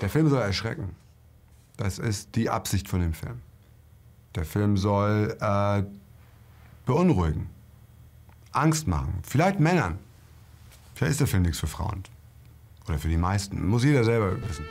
[0.00, 0.94] Der Film soll erschrecken.
[1.76, 3.40] Das ist die Absicht von dem Film.
[4.34, 5.82] Der Film soll äh,
[6.86, 7.48] beunruhigen,
[8.52, 9.98] Angst machen, vielleicht Männern.
[10.94, 12.02] Vielleicht ist der Film nichts für Frauen.
[12.88, 13.66] Oder für die meisten.
[13.66, 14.64] Muss jeder selber wissen.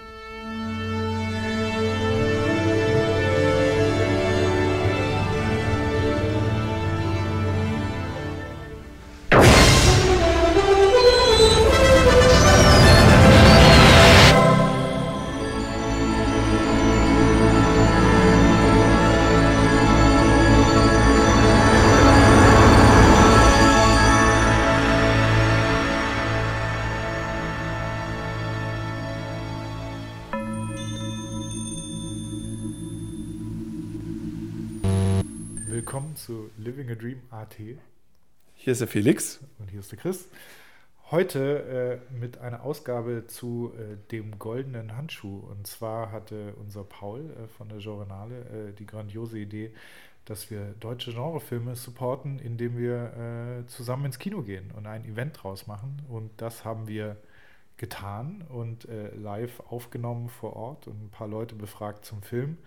[38.77, 39.39] Ist der Felix.
[39.57, 40.29] und hier ist der Chris.
[41.09, 45.39] Heute äh, mit einer Ausgabe zu äh, dem goldenen Handschuh.
[45.39, 49.73] Und zwar hatte unser Paul äh, von der Journale äh, die grandiose Idee,
[50.25, 55.41] dass wir deutsche Genrefilme supporten, indem wir äh, zusammen ins Kino gehen und ein Event
[55.41, 55.99] draus machen.
[56.07, 57.17] Und das haben wir
[57.77, 62.59] getan und äh, live aufgenommen vor Ort und ein paar Leute befragt zum Film.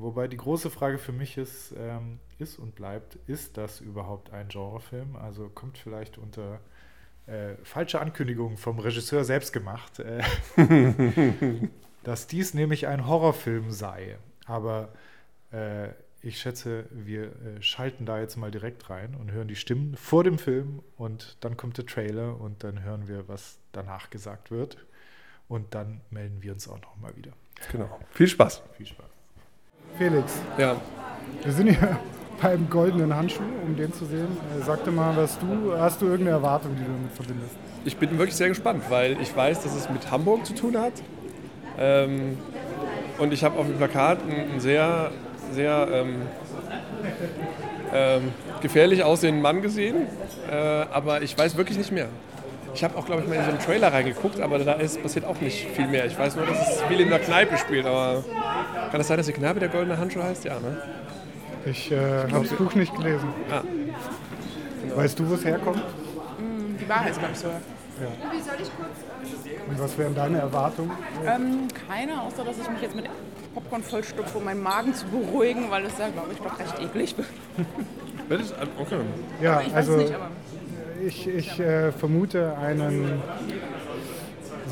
[0.00, 4.48] Wobei die große Frage für mich ist, ähm, ist und bleibt, ist das überhaupt ein
[4.48, 5.14] Genrefilm?
[5.14, 6.60] Also kommt vielleicht unter
[7.26, 10.22] äh, falsche Ankündigungen vom Regisseur selbst gemacht, äh,
[12.02, 14.16] dass dies nämlich ein Horrorfilm sei.
[14.46, 14.94] Aber
[15.52, 15.90] äh,
[16.22, 20.24] ich schätze, wir äh, schalten da jetzt mal direkt rein und hören die Stimmen vor
[20.24, 24.78] dem Film und dann kommt der Trailer und dann hören wir, was danach gesagt wird.
[25.46, 27.32] Und dann melden wir uns auch nochmal wieder.
[27.70, 28.00] Genau.
[28.12, 28.62] Viel Spaß.
[28.78, 29.09] Viel Spaß.
[29.98, 30.76] Felix, Ja,
[31.44, 31.98] wir sind hier
[32.42, 34.28] beim goldenen Handschuh, um den zu sehen.
[34.58, 37.54] Äh, Sag dir mal, was du, hast du irgendeine Erwartung, die du damit verbindest?
[37.84, 40.92] ich bin wirklich sehr gespannt, weil ich weiß, dass es mit Hamburg zu tun hat.
[41.78, 42.36] Ähm,
[43.18, 45.10] und ich habe auf dem Plakat einen, einen sehr,
[45.52, 46.16] sehr ähm,
[47.94, 48.22] ähm,
[48.60, 50.06] gefährlich aussehenden Mann gesehen,
[50.50, 52.08] äh, aber ich weiß wirklich nicht mehr.
[52.74, 55.24] Ich habe auch, glaube ich, mal in so einen Trailer reingeguckt, aber da ist, passiert
[55.24, 56.06] auch nicht viel mehr.
[56.06, 58.24] Ich weiß nur, dass es viel in der Kneipe spielt, aber
[58.90, 60.44] kann es sein, dass die Kneipe der goldene Handschuh heißt?
[60.44, 60.80] Ja, ne?
[61.66, 61.96] Ich äh,
[62.32, 63.28] habe das Buch nicht gelesen.
[63.50, 63.62] Ah.
[64.94, 65.82] Weißt du, wo es herkommt?
[66.80, 67.50] Die Wahrheitskapsel.
[69.68, 70.90] Und was wären deine Erwartungen?
[71.26, 73.04] Ähm, keine, außer dass ich mich jetzt mit
[73.54, 77.16] Popcorn vollstopfe, um meinen Magen zu beruhigen, weil es ja, glaube ich, doch recht eklig
[77.18, 77.28] wird.
[78.28, 78.96] Das ist- Okay.
[79.42, 80.28] Ja, Ich weiß also es nicht, aber
[81.06, 83.22] ich, ich äh, vermute einen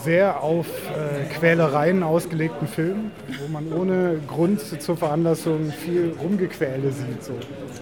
[0.04, 7.22] sehr auf äh, Quälereien ausgelegten Film, wo man ohne Grund zur Veranlassung viel Rumgequäle sieht.
[7.22, 7.32] So.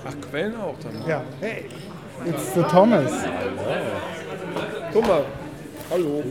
[0.07, 1.07] Ach, Quellen auch dann.
[1.07, 1.67] Ja, hey,
[2.25, 3.13] it's the Thomas.
[4.93, 5.25] Guck mal.
[5.91, 6.23] Hallo.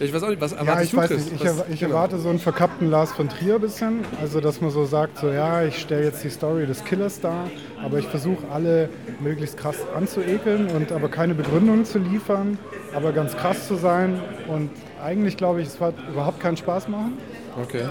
[0.00, 1.32] Ich weiß auch nicht, was Ja, erwartest ich du, weiß nicht.
[1.34, 1.94] Ich, Was- ich genau.
[1.94, 4.00] erwarte so einen verkappten Lars von Trier bisschen.
[4.20, 7.48] Also, dass man so sagt, so ja, ich stelle jetzt die Story des Killers dar,
[7.82, 8.88] aber ich versuche alle
[9.20, 12.58] möglichst krass anzuekeln und aber keine Begründung zu liefern,
[12.94, 14.20] aber ganz krass zu sein.
[14.48, 14.70] Und
[15.02, 17.12] eigentlich glaube ich, es wird überhaupt keinen Spaß machen.
[17.62, 17.82] Okay.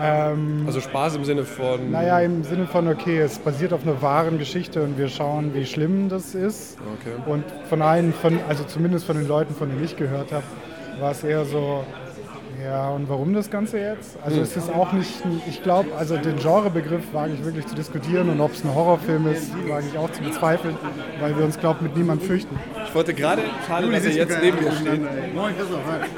[0.00, 1.90] Ähm, Also Spaß im Sinne von.
[1.90, 5.66] naja, im Sinne von, okay, es basiert auf einer wahren Geschichte und wir schauen, wie
[5.66, 6.78] schlimm das ist.
[7.00, 7.14] Okay.
[7.30, 10.44] Und von allen, von, also zumindest von den Leuten, von denen ich gehört habe,
[11.00, 11.84] war es eher so,
[12.64, 14.16] ja, und warum das Ganze jetzt?
[14.24, 17.74] Also es ist auch nicht, ein- ich glaube, also den Genrebegriff wage ich wirklich zu
[17.74, 20.76] diskutieren und ob es ein Horrorfilm ist, wage ich auch zu bezweifeln,
[21.20, 22.56] weil wir uns, glaube ich, mit niemand fürchten.
[22.86, 25.00] Ich wollte gerade, schade, dass er jetzt neben mir steht.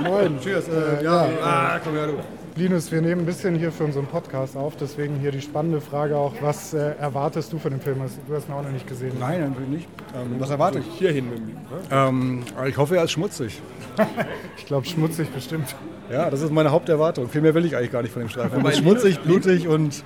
[0.03, 0.69] Moin, tschüss.
[0.69, 2.15] Äh, ja, ah, komm her, du.
[2.57, 6.17] Linus, wir nehmen ein bisschen hier für unseren Podcast auf, deswegen hier die spannende Frage
[6.17, 7.97] auch, was äh, erwartest du von dem Film?
[8.29, 9.13] Du hast ihn auch noch nicht gesehen.
[9.19, 9.89] Nein, natürlich nicht.
[10.15, 10.87] Ähm, was erwarte ich?
[10.97, 11.55] Hierhin mit mir.
[11.91, 13.61] Ähm, ich hoffe, er ist schmutzig.
[14.57, 15.75] Ich glaube, schmutzig bestimmt.
[16.11, 17.29] Ja, das ist meine Haupterwartung.
[17.29, 18.53] Viel mehr will ich eigentlich gar nicht von dem Streifen.
[18.59, 20.03] Er muss schmutzig, blutig und,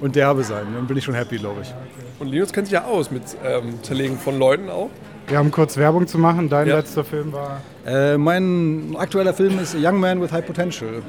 [0.00, 0.66] und derbe sein.
[0.74, 1.72] Dann bin ich schon happy, glaube ich.
[2.18, 4.90] Und Linus kennt sich ja aus mit ähm, Zerlegen von Leuten auch.
[5.28, 6.48] Wir haben kurz Werbung zu machen.
[6.48, 6.76] Dein Ja.
[6.78, 11.02] letzter Film war Äh, mein aktueller Film ist A Young Man with High Potential.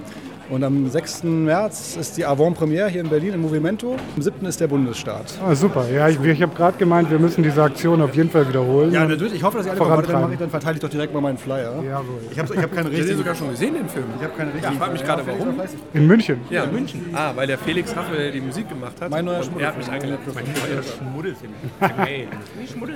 [0.49, 1.23] Und am 6.
[1.23, 3.95] März ist die Avant-Premiere hier in Berlin im Movimento.
[4.15, 4.45] Am 7.
[4.45, 5.39] ist der Bundesstart.
[5.43, 5.85] Ah, super.
[5.89, 8.91] Ja, ich, ich habe gerade gemeint, wir müssen diese Aktion auf jeden Fall wiederholen.
[8.91, 9.35] Ja, natürlich.
[9.35, 10.09] Ich hoffe, dass ihr alle kommt.
[10.09, 11.81] Dann, ich, dann verteile ich doch direkt mal meinen Flyer.
[11.83, 12.19] Jawohl.
[12.29, 13.17] Ich habe ich hab keine Ich habe den richtigen...
[13.17, 14.05] sogar schon gesehen, den Film.
[14.17, 14.77] Ich habe keine Ich richtigen...
[14.77, 15.61] frage mich gerade, warum.
[15.93, 16.41] In München.
[16.49, 17.05] Ja, in München.
[17.13, 19.09] Ah, weil der Felix Raphael die Musik gemacht hat.
[19.09, 20.19] Mein neuer und er hat mich eingeladen.
[20.35, 21.53] Mein neuer Schmuddelfilm.
[21.97, 22.27] Hey.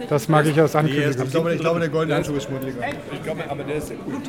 [0.10, 1.24] Das mag ich als Nee, Ankündigung.
[1.26, 2.80] ich, glaube, ich glaube, der goldene Handschuh ist schmuddeliger.
[3.14, 4.22] Ich glaube, aber der ist sehr gut.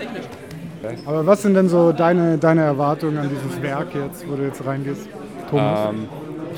[1.06, 4.64] Aber was sind denn so deine, deine Erwartungen an dieses Werk jetzt, wo du jetzt
[4.64, 5.08] reingehst?
[5.50, 5.90] Thomas?
[5.90, 6.08] Ähm,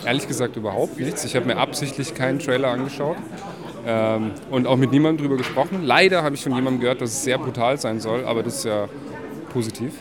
[0.04, 1.24] ehrlich gesagt überhaupt nichts.
[1.24, 3.16] Ich habe mir absichtlich keinen Trailer angeschaut
[3.86, 5.82] ähm, und auch mit niemandem drüber gesprochen.
[5.82, 8.64] Leider habe ich von jemandem gehört, dass es sehr brutal sein soll, aber das ist
[8.64, 8.88] ja
[9.52, 9.94] positiv.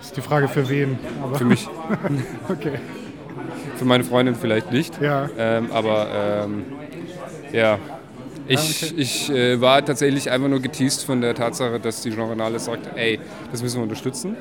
[0.00, 0.98] ist die Frage für wen.
[1.34, 1.68] Für mich,
[2.48, 2.78] okay.
[3.76, 5.00] für meine Freundin vielleicht nicht.
[5.00, 5.28] Ja.
[5.38, 6.06] Ähm, aber
[6.44, 6.64] ähm,
[7.52, 7.78] ja,
[8.48, 12.96] ich, ich äh, war tatsächlich einfach nur geteased von der Tatsache, dass die Genrenale sagt,
[12.96, 14.36] ey, das müssen wir unterstützen.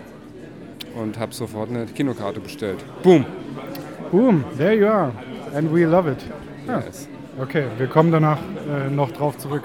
[0.96, 2.84] Und habe sofort eine Kinokarte bestellt.
[3.02, 3.26] Boom!
[4.12, 5.14] Boom, there you are.
[5.56, 6.20] And we love it.
[6.68, 7.08] Yes.
[7.42, 8.38] Okay, wir kommen danach
[8.70, 9.64] äh, noch drauf zurück.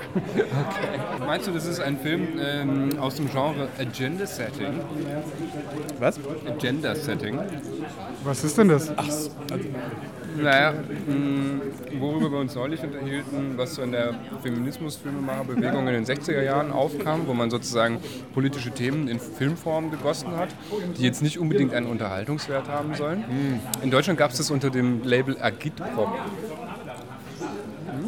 [1.20, 4.80] Meinst du, das ist ein Film ähm, aus dem Genre Agenda Setting?
[6.00, 6.18] Was?
[6.48, 7.38] Agenda Setting.
[8.24, 8.90] Was ist denn das?
[10.38, 16.42] Naja, mh, worüber wir uns neulich unterhielten, was so in der Feminismus-Filmemacher-Bewegung in den 60er
[16.42, 17.98] Jahren aufkam, wo man sozusagen
[18.32, 20.48] politische Themen in Filmform gegossen hat,
[20.96, 23.24] die jetzt nicht unbedingt einen Unterhaltungswert haben sollen.
[23.82, 26.08] In Deutschland gab es das unter dem Label Agitprop.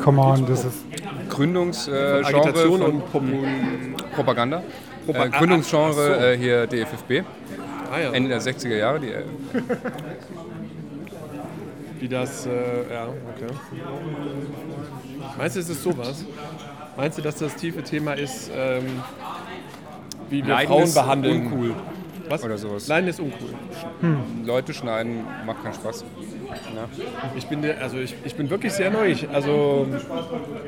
[0.02, 0.84] Come on, das ist.
[1.28, 4.62] Gründungsgenre Agitation von und Pum- Propaganda.
[5.06, 6.26] Propa- äh, Gründungsgenre Ach so.
[6.26, 7.22] äh, hier DFFB,
[7.92, 8.12] Ah ja.
[8.12, 9.00] Ende der 60er Jahre.
[9.00, 9.22] Die, äh,
[12.00, 12.50] Wie das, äh,
[12.92, 13.52] ja, okay.
[15.36, 16.24] Meinst du, es ist sowas?
[16.96, 18.84] Meinst du, dass das tiefe Thema ist, ähm,
[20.30, 21.46] wie wir Leiden Frauen ist behandeln?
[21.46, 21.74] uncool.
[22.28, 22.44] Was?
[22.44, 22.86] Oder sowas.
[22.88, 23.48] Leiden ist uncool.
[24.44, 26.04] Leute schneiden macht keinen Spaß.
[27.36, 29.14] Ich bin, also ich, ich bin wirklich sehr neu.
[29.32, 29.86] Also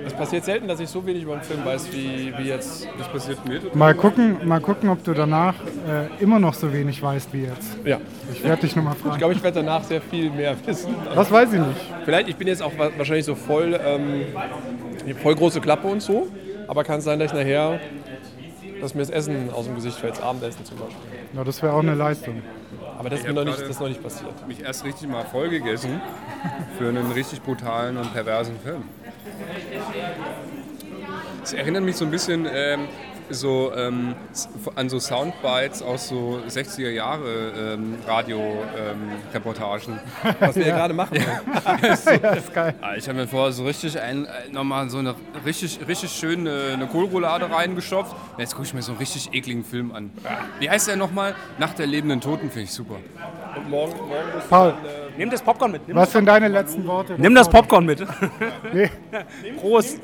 [0.07, 2.89] es passiert selten, dass ich so wenig über einen Film weiß wie, wie jetzt.
[2.99, 3.61] Das passiert mir.
[3.75, 5.55] Mal gucken, mal gucken, ob du danach
[5.89, 7.77] äh, immer noch so wenig weißt wie jetzt.
[7.85, 7.99] Ja.
[8.33, 9.19] Ich werde dich nochmal Ich fragen.
[9.19, 10.95] glaube, ich werde danach sehr viel mehr wissen.
[11.15, 11.81] Das weiß ich nicht.
[12.05, 14.25] Vielleicht, ich bin jetzt auch wa- wahrscheinlich so voll, ähm,
[15.23, 16.29] voll große Klappe und so,
[16.67, 17.79] aber kann es sein, dass ich nachher,
[18.81, 20.97] dass mir das Essen aus dem Gesicht fällt, das Abendessen zum Beispiel.
[21.35, 22.43] Ja, das wäre auch eine Leistung.
[23.01, 24.47] Aber das ist, mir noch nicht, das noch nicht passiert.
[24.47, 26.03] mich erst richtig mal voll gegessen
[26.77, 28.85] für einen richtig brutalen und perversen Film.
[31.43, 32.89] Es erinnert mich so ein bisschen ähm,
[33.31, 34.15] so, ähm,
[34.75, 39.99] an so Soundbites aus so 60er Jahre ähm, Radio-Reportagen.
[40.41, 41.19] Was wir hier gerade machen.
[41.83, 42.75] Das ist geil.
[42.81, 46.71] Ah, Ich habe mir vorher so richtig ein, äh, nochmal so eine richtig, richtig schöne
[46.75, 48.15] eine Kohlroulade reingestopft.
[48.39, 50.11] Jetzt gucke ich mir so einen richtig ekligen Film an.
[50.59, 51.35] Wie heißt der nochmal?
[51.59, 52.97] Nach der lebenden Toten finde ich super.
[53.57, 54.75] Und morgen, morgen ist Paul,
[55.17, 55.87] Nimm das Popcorn mit.
[55.87, 57.15] Nimm, was sind deine letzten Worte?
[57.19, 58.07] nimm das Popcorn mit.
[58.73, 58.91] Nee.
[59.61, 60.01] Prost.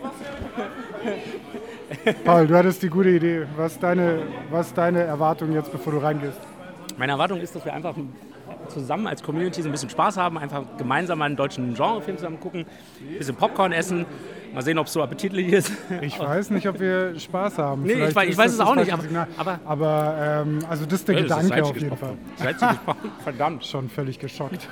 [2.24, 3.46] Paul, du hattest die gute Idee.
[3.56, 6.38] Was ist deine, was deine Erwartung jetzt, bevor du reingehst?
[6.98, 7.94] Meine Erwartung ist, dass wir einfach
[8.68, 12.66] zusammen als Community so ein bisschen Spaß haben, einfach gemeinsam einen deutschen Genrefilm zusammen gucken,
[13.00, 14.06] ein bisschen Popcorn essen,
[14.54, 15.70] mal sehen, ob es so appetitlich ist.
[16.00, 17.82] Ich weiß nicht, ob wir Spaß haben.
[17.84, 19.26] Nee, ich weiß- ich weiß es auch nicht, Signal.
[19.36, 22.14] aber- aber ähm, also das ist der Ja, Gedanke auf jeden Fall.
[23.24, 23.64] Verdammt.
[23.64, 24.68] Schon völlig geschockt.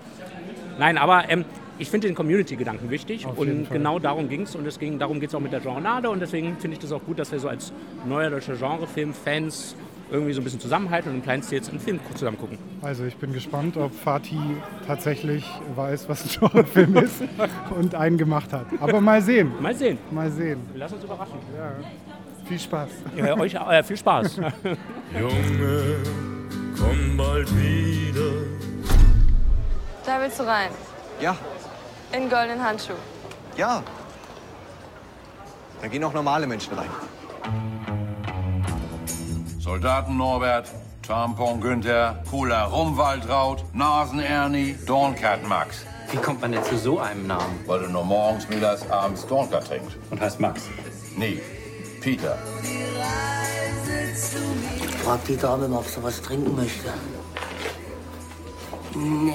[0.78, 1.44] Nein, aber ähm,
[1.78, 5.20] ich finde den Community-Gedanken wichtig Auf und genau darum ging es und es ging, darum
[5.20, 7.38] geht es auch mit der Genrenade und deswegen finde ich das auch gut, dass wir
[7.38, 7.72] so als
[8.06, 9.76] neuer deutscher Genrefilm-Fans
[10.10, 12.58] irgendwie so ein bisschen zusammenhalten und im kleinen Stil jetzt einen Film zusammen gucken.
[12.82, 14.38] Also ich bin gespannt, ob Fatih
[14.86, 15.44] tatsächlich
[15.74, 17.22] weiß, was ein Genrefilm ist
[17.76, 18.66] und einen gemacht hat.
[18.80, 19.50] Aber mal sehen.
[19.60, 19.98] Mal sehen.
[20.10, 20.60] Mal sehen.
[20.74, 21.38] Lass uns überraschen.
[22.46, 22.90] Viel Spaß.
[23.16, 24.36] Ja, euch äh, viel Spaß.
[25.18, 25.96] Junge,
[26.78, 28.30] komm bald wieder.
[30.04, 30.70] Da willst du rein.
[31.20, 31.36] Ja,
[32.16, 32.94] In goldenen Handschuh.
[33.56, 33.82] ja.
[35.80, 36.88] Da gehen auch normale Menschen rein.
[39.58, 40.70] Soldaten Norbert,
[41.06, 45.84] Tampon Günther, Cola Rumwaldraut, Nasen Ernie, Dornkat Max.
[46.10, 47.60] Wie kommt man denn zu so einem Namen?
[47.66, 49.96] Weil du nur morgens, mittags, abends Dornkat trinkst.
[50.10, 50.62] Und heißt Max.
[51.16, 51.42] Nee,
[52.00, 52.38] Peter.
[55.04, 56.88] Frag die Dame mal, ob sie was trinken möchte.
[58.94, 59.34] Nee,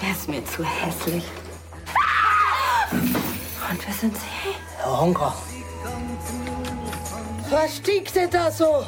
[0.00, 1.24] der ist mir zu hässlich.
[2.90, 4.22] Und wer sind Sie?
[4.78, 5.34] Herr Honker.
[7.50, 8.84] Was stinkt denn da so?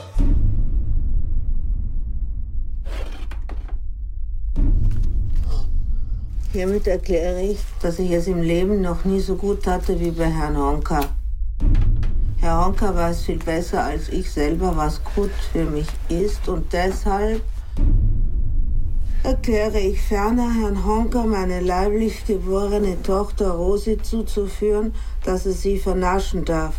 [6.53, 10.27] Hiermit erkläre ich, dass ich es im Leben noch nie so gut hatte wie bei
[10.27, 11.01] Herrn Honka.
[12.41, 17.43] Herr Honka weiß viel besser als ich selber, was gut für mich ist und deshalb
[19.23, 26.45] erkläre ich ferner Herrn Honka meine leiblich geborene Tochter Rosi zuzuführen, dass er sie vernaschen
[26.45, 26.75] darf.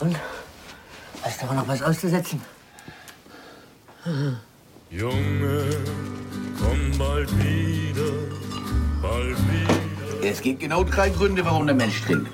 [0.00, 0.16] Und?
[1.22, 2.40] Hast du aber noch was auszusetzen?
[4.90, 5.64] Junge,
[6.58, 8.12] komm bald wieder,
[9.02, 10.24] bald wieder.
[10.30, 12.30] Es gibt genau drei Gründe, warum der Mensch trinkt.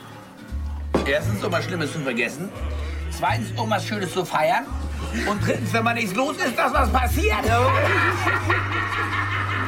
[1.07, 2.49] Erstens, um was Schlimmes zu vergessen.
[3.11, 4.65] Zweitens, um was Schönes zu feiern.
[5.29, 7.43] Und drittens, wenn man nichts los ist, dass was passiert.
[7.43, 7.71] No.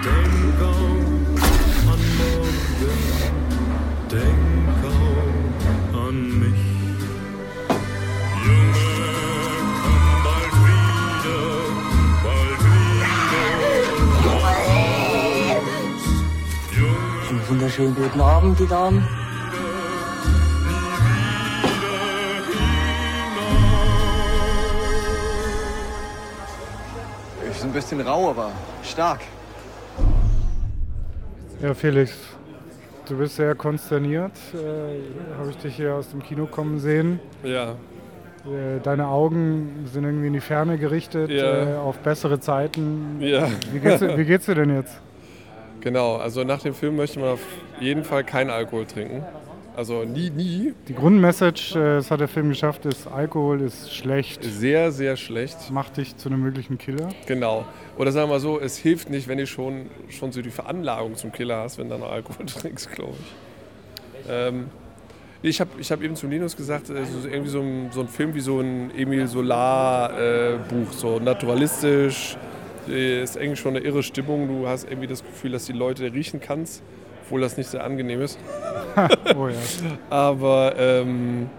[0.03, 2.99] Denk auch an morgen,
[4.11, 6.63] denk auch an mich.
[8.45, 8.91] Junge,
[9.83, 11.41] komm bald wieder,
[12.23, 13.13] bald wieder.
[17.31, 19.26] Einen wunderschönen guten Abend, die Damen.
[27.77, 28.53] Bisschen rau, aber
[28.83, 29.21] stark.
[31.63, 32.13] Ja, Felix,
[33.07, 34.33] du bist sehr konsterniert.
[34.55, 37.21] Äh, Habe ich dich hier aus dem Kino kommen sehen.
[37.43, 37.73] Ja.
[37.73, 41.75] Äh, deine Augen sind irgendwie in die Ferne gerichtet, Ja.
[41.75, 43.17] äh, auf bessere Zeiten.
[43.21, 43.47] Ja.
[43.73, 44.99] Wie geht's, wie geht's dir denn jetzt?
[45.81, 47.41] Genau, also nach dem Film möchte man auf
[47.79, 49.23] jeden Fall keinen Alkohol trinken.
[49.77, 50.73] Also nie, nie.
[50.89, 54.43] Die Grundmessage, äh, das hat der Film geschafft, ist Alkohol ist schlecht.
[54.43, 55.71] Sehr, sehr schlecht.
[55.71, 57.11] Macht dich zu einem möglichen Killer.
[57.27, 57.67] Genau.
[57.99, 61.15] Oder sagen wir mal so, es hilft nicht, wenn du schon, schon so die Veranlagung
[61.15, 64.31] zum Killer hast, wenn du noch Alkohol trinkst, glaube ich.
[64.31, 64.71] Ähm,
[65.43, 68.09] ich habe ich hab eben zu Linus gesagt, äh, so, irgendwie so ein, so ein
[68.09, 72.39] Film wie so ein Emil Solar-Buch, so naturalistisch,
[72.89, 74.49] äh, ist eigentlich schon eine irre Stimmung.
[74.49, 76.83] Du hast irgendwie das Gefühl, dass die Leute riechen kannst,
[77.27, 78.39] obwohl das nicht sehr angenehm ist.
[79.37, 79.57] oh ja.
[80.09, 81.51] Aber ähm,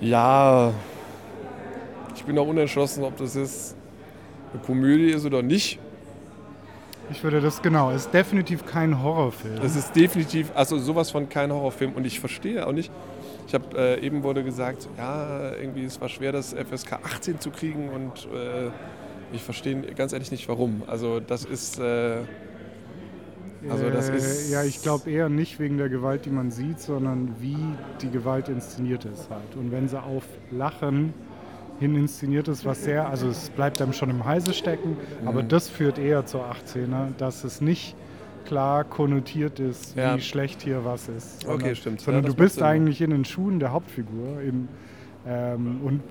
[0.00, 0.72] ja,
[2.14, 3.74] ich bin auch unentschlossen, ob das jetzt
[4.52, 5.78] eine Komödie ist oder nicht.
[7.10, 9.62] Ich würde das genau, es ist definitiv kein Horrorfilm.
[9.62, 12.90] Es ist definitiv, also sowas von kein Horrorfilm und ich verstehe auch nicht.
[13.46, 17.50] Ich habe äh, eben wurde gesagt, ja, irgendwie es war schwer, das FSK 18 zu
[17.50, 18.70] kriegen und äh,
[19.34, 20.82] ich verstehe ganz ehrlich nicht warum.
[20.86, 22.18] Also das ist, äh,
[23.70, 26.80] also das Äh, ist, ja, ich glaube eher nicht wegen der Gewalt, die man sieht,
[26.80, 27.56] sondern wie
[28.02, 29.56] die Gewalt inszeniert ist halt.
[29.56, 31.14] Und wenn sie auf Lachen
[31.80, 35.48] hin inszeniert ist, was sehr, also es bleibt einem schon im Halse stecken, aber Mhm.
[35.48, 37.96] das führt eher zur 18er, dass es nicht
[38.44, 40.16] klar konnotiert ist, Ja.
[40.16, 41.44] wie schlecht hier was ist.
[41.46, 42.00] Okay, Sondern- stimmt.
[42.02, 44.40] Sondern Ja, du bist eigentlich in den Schuhen der Hauptfigur.
[44.42, 44.68] In,
[45.26, 46.02] ähm, und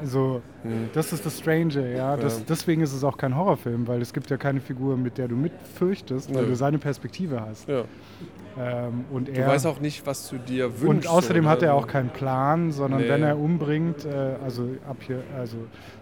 [0.00, 0.88] also Mhm.
[0.92, 2.16] das ist das Strange, ja.
[2.16, 2.44] Das, Ja.
[2.48, 5.36] Deswegen ist es auch kein Horrorfilm, weil es gibt ja keine Figur, mit der du
[5.36, 6.48] mitfürchtest, weil Nö.
[6.50, 7.68] du seine Perspektive hast.
[7.68, 7.84] Ja.
[8.56, 10.86] Ähm, und du er, weißt auch nicht, was du dir wünschst.
[10.86, 13.08] und außerdem oder hat er auch keinen Plan, sondern Nee.
[13.08, 15.56] wenn er umbringt, äh, also ab hier, also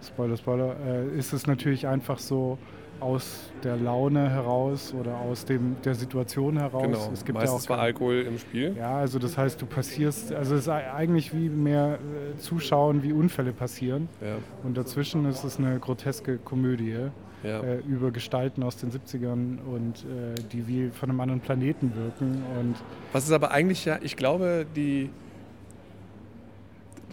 [0.06, 2.58] Spoiler, Spoiler, äh, ist es natürlich einfach so
[3.02, 6.82] aus der Laune heraus oder aus dem, der Situation heraus.
[6.82, 8.74] Genau, Es gibt meistens ja auch war Alkohol im Spiel.
[8.78, 11.98] Ja, also das heißt, du passierst, also es ist eigentlich wie mehr
[12.34, 14.08] äh, zuschauen, wie Unfälle passieren.
[14.20, 14.36] Ja.
[14.62, 16.96] Und dazwischen ist es eine groteske Komödie
[17.44, 17.60] Ja.
[17.60, 22.42] äh, über Gestalten aus den 70ern und äh, die wie von einem anderen Planeten wirken.
[22.60, 22.76] Und
[23.12, 25.10] Was ist aber eigentlich ja, ich glaube, die.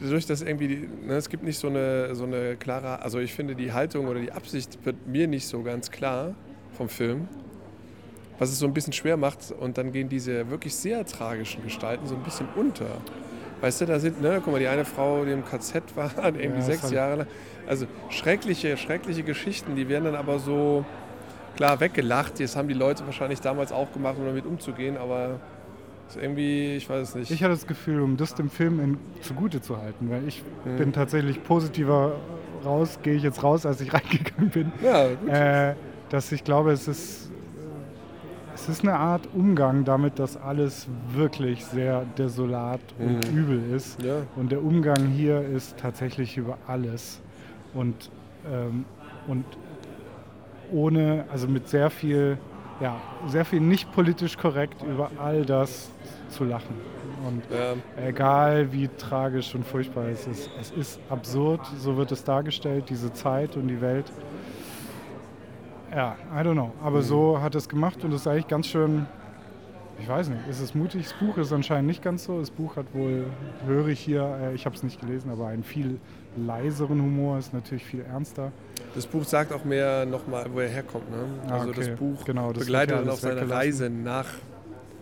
[0.01, 3.56] Durch das irgendwie, ne, es gibt nicht so eine, so eine klare, also ich finde
[3.56, 6.36] die Haltung oder die Absicht wird mir nicht so ganz klar
[6.77, 7.27] vom Film.
[8.38, 12.08] Was es so ein bisschen schwer macht und dann gehen diese wirklich sehr tragischen Gestalten
[12.08, 13.01] so ein bisschen unter.
[13.60, 16.60] Weißt du, da sind, ne, guck mal, die eine Frau, die im KZ war, irgendwie
[16.60, 17.27] Ja, sechs Jahre lang.
[17.68, 20.86] Also schreckliche, schreckliche Geschichten, die werden dann aber so
[21.58, 22.39] klar weggelacht.
[22.39, 25.41] Das haben die Leute wahrscheinlich damals auch gemacht, um damit umzugehen, aber
[26.10, 27.32] ist irgendwie, ich weiß es nicht.
[27.32, 30.78] ich hatte das Gefühl, um das dem Film in, zugute zu halten, weil ich Mhm.
[30.78, 32.16] bin tatsächlich positiver
[32.66, 34.72] raus, gehe ich jetzt raus, als ich reingegangen bin.
[34.84, 35.30] Ja, gut.
[35.30, 35.75] Äh,
[36.10, 37.30] dass ich glaube, es ist,
[38.56, 43.38] es ist eine Art Umgang damit, dass alles wirklich sehr desolat und Mhm.
[43.38, 44.01] übel ist.
[44.04, 44.24] Ja.
[44.36, 47.22] Und der Umgang hier ist tatsächlich über alles.
[47.74, 48.10] Und,
[48.51, 48.84] ähm,
[49.28, 49.46] und
[50.72, 52.38] ohne, also mit sehr viel,
[52.79, 52.95] ja,
[53.27, 55.89] sehr viel nicht politisch korrekt über all das
[56.29, 56.75] zu lachen.
[57.27, 57.75] Und Ja.
[58.07, 63.12] egal wie tragisch und furchtbar es ist, es ist absurd, so wird es dargestellt, diese
[63.13, 64.12] Zeit und die Welt.
[65.93, 66.71] Ja, I don't know.
[66.83, 67.03] Aber Mhm.
[67.03, 69.07] so hat es gemacht und es ist eigentlich ganz schön,
[70.00, 71.03] ich weiß nicht, ist es mutig?
[71.03, 72.39] Das Buch ist anscheinend nicht ganz so.
[72.39, 73.25] Das Buch hat wohl,
[73.65, 76.00] höre ich hier, äh, ich habe es nicht gelesen, aber einen viel
[76.38, 78.51] leiseren Humor, ist natürlich viel ernster.
[78.96, 81.10] Das Buch sagt auch mehr nochmal, wo er herkommt.
[81.12, 81.17] Ne?
[81.48, 81.79] Ah, Also okay.
[81.89, 83.50] das Buch Genau, das begleitet ja ihn auf seiner.
[83.50, 84.25] Reise nach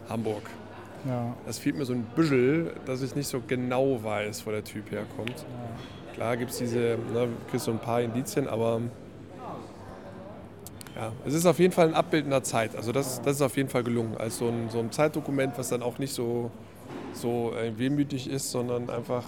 [0.10, 0.44] Hamburg.
[1.08, 1.34] Ja.
[1.46, 4.91] Das fehlt mir so ein bisschen, dass ich nicht so genau weiß, wo der Typ
[4.91, 5.46] herkommt.
[6.13, 8.82] Klar gibt es diese, ne, kriegst so ein paar Indizien, aber
[10.96, 12.75] ja, es ist auf jeden Fall ein Abbild einer Zeit.
[12.75, 14.17] Also das, das ist auf jeden Fall gelungen.
[14.17, 16.50] Als so ein, so ein Zeitdokument, was dann auch nicht so,
[17.13, 19.25] so äh, wehmütig ist, sondern einfach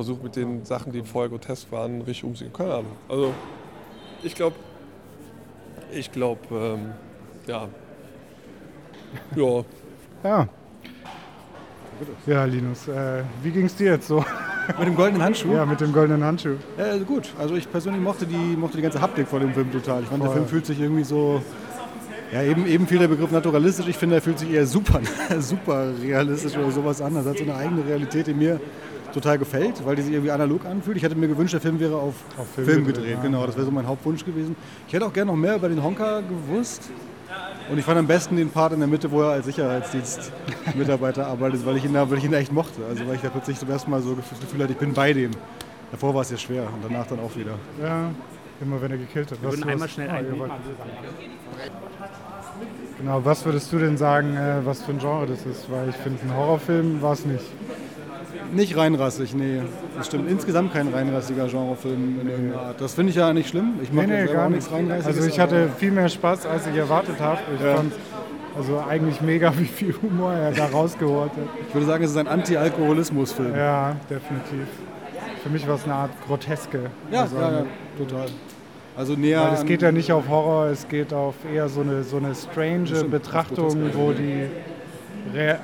[0.00, 2.54] versucht mit den Sachen, die vorher grotesk waren, richtig umzugehen.
[2.54, 2.92] Keine Ahnung.
[3.06, 3.34] Also
[4.22, 4.56] ich glaube,
[5.92, 6.92] ich glaube, ähm,
[7.46, 7.68] ja.
[9.36, 9.64] Ja.
[10.24, 10.48] Ja.
[12.24, 14.24] Ja, Linus, äh, wie ging es dir jetzt so?
[14.78, 15.52] Mit dem goldenen Handschuh?
[15.52, 16.54] Ja, mit dem goldenen Handschuh.
[16.78, 17.28] Ja, also gut.
[17.38, 20.02] Also ich persönlich mochte die, mochte die ganze Haptik von dem Film total.
[20.02, 20.36] Ich fand, der Voll.
[20.38, 21.42] Film fühlt sich irgendwie so...
[22.32, 23.88] Ja, eben, eben fiel der Begriff naturalistisch.
[23.88, 25.00] Ich finde, er fühlt sich eher super,
[25.40, 27.14] super realistisch oder sowas an.
[27.16, 28.60] Das hat so eine eigene Realität, die mir
[29.12, 30.96] total gefällt, weil die sich irgendwie analog anfühlt.
[30.96, 32.14] Ich hätte mir gewünscht, der Film wäre auf,
[32.54, 33.16] Film Film, gedreht, gedreht.
[33.16, 33.22] ja.
[33.22, 34.56] Genau, das wäre so mein Hauptwunsch gewesen.
[34.86, 36.90] Ich hätte auch gerne noch mehr über den Honka gewusst.
[37.70, 41.64] Und ich fand am besten den Part in der Mitte, wo er als Sicherheitsdienstmitarbeiter arbeitet,
[41.64, 42.80] weil ich, ihn da, weil ich ihn da echt mochte.
[42.88, 45.12] Also weil ich da plötzlich zum ersten Mal so das Gefühl hatte, ich bin bei
[45.12, 45.30] dem.
[45.92, 47.54] Davor war es ja schwer und danach dann auch wieder.
[47.80, 48.10] Ja,
[48.60, 49.40] immer wenn er gekillt hat.
[49.40, 50.26] Wir würden einmal schnell ein
[52.98, 55.70] Genau, was würdest du denn sagen, äh, was für ein Genre das ist?
[55.70, 57.44] Weil ich finde, ein Horrorfilm war es nicht.
[58.52, 59.60] Nicht reinrassig, nee.
[59.96, 60.28] Das stimmt.
[60.30, 62.80] Insgesamt kein reinrassiger Genrefilm in irgendeiner Art.
[62.80, 63.74] Das finde ich ja nicht schlimm.
[63.82, 65.06] Ich mache Nee, nee, gar nichts reinrassiges.
[65.16, 67.38] Also ich hatte viel mehr Spaß, als ich erwartet habe.
[67.56, 67.76] Ich Ja.
[67.76, 67.92] fand
[68.56, 71.38] also eigentlich mega, wie viel Humor er da rausgeholt hat.
[71.68, 73.54] Ich würde sagen, es ist ein Anti-Alkoholismus-Film.
[73.54, 74.66] Ja, definitiv.
[75.42, 76.80] Für mich war es eine Art Groteske.
[77.10, 77.64] Ja, Also ja, ja,
[77.96, 78.26] total.
[78.96, 82.02] Also näher Weil es geht ja nicht auf Horror, es geht auf eher so eine,
[82.02, 84.46] so eine strange Betrachtung, wo die,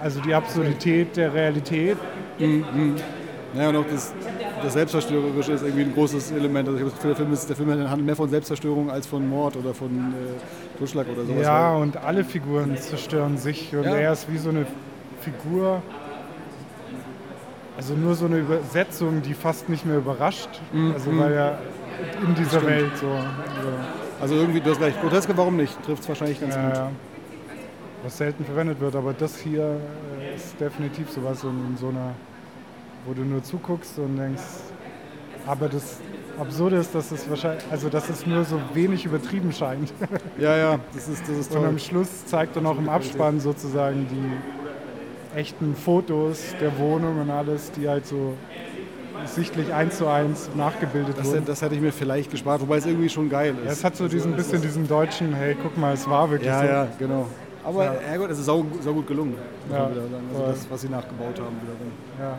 [0.02, 1.98] also die Absurdität der Realität.
[2.38, 4.12] Ja, und auch das,
[4.62, 6.68] das Selbstzerstörerische ist irgendwie ein großes Element.
[6.68, 9.06] Also ich habe das Gefühl, der Film, ist, der Film handelt mehr von Selbstzerstörung als
[9.06, 11.42] von Mord oder von äh, Totschlag oder sowas.
[11.42, 13.94] Ja, und alle Figuren zerstören sich und Ja.
[13.96, 14.66] er ist wie so eine
[15.20, 15.82] Figur.
[17.78, 20.48] Also nur so eine Übersetzung, die fast nicht mehr überrascht.
[20.72, 20.92] Mhm.
[20.92, 21.58] Also weil er
[22.26, 22.66] in dieser Stimmt.
[22.66, 23.06] Welt so.
[23.06, 23.68] so
[24.20, 25.00] Also irgendwie, du hast recht.
[25.00, 25.82] Groteske, warum nicht?
[25.84, 26.74] Trifft es wahrscheinlich ganz Ja, gut.
[26.74, 26.90] ja.
[28.02, 29.80] Was selten verwendet wird, aber das hier
[30.20, 32.12] äh, ist definitiv sowas in, in so einer,
[33.06, 34.42] wo du nur zuguckst und denkst,
[35.46, 35.98] aber das
[36.38, 39.92] Absurde ist, dass es wahrscheinlich, also dass es nur so wenig übertrieben scheint.
[40.38, 41.68] Ja, ja, das ist, das ist Und toll.
[41.68, 47.70] am Schluss zeigt dann auch im Abspann sozusagen die echten Fotos der Wohnung und alles,
[47.72, 48.34] die halt so
[49.24, 51.44] sichtlich eins zu eins nachgebildet Das, wurden.
[51.46, 53.64] das hätte ich mir vielleicht gespart, wobei es irgendwie schon geil ist.
[53.64, 56.60] Ja, es hat so diesen bisschen diesen deutschen, hey, guck mal, es war wirklich Ja,
[56.60, 56.66] so.
[56.66, 57.26] ja, genau.
[57.66, 57.94] Aber Ja.
[58.12, 58.16] ja.
[58.16, 59.34] gut, es ist sau, sau gut gelungen.
[59.70, 59.84] Ja.
[59.84, 61.56] Also das, was sie nachgebaut haben.
[62.18, 62.38] Ja.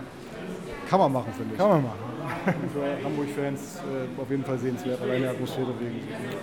[0.89, 1.59] Kann man machen, finde ich.
[1.59, 1.99] Kann man machen.
[2.73, 5.99] Für Hamburg-Fans äh, auf jeden Fall sehenswert, allein der Atmosphäre wegen.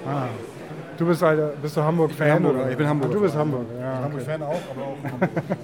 [0.07, 0.29] Ah.
[0.99, 2.45] Du bist, Alter, bist du Hamburg-Fan?
[2.45, 2.71] Oder?
[2.71, 3.13] ich bin Hamburger.
[3.13, 3.93] Ah, du bist Hamburger, ja.
[3.93, 4.03] okay.
[4.05, 5.43] Hamburg-Fan auch, aber auch Hamburger.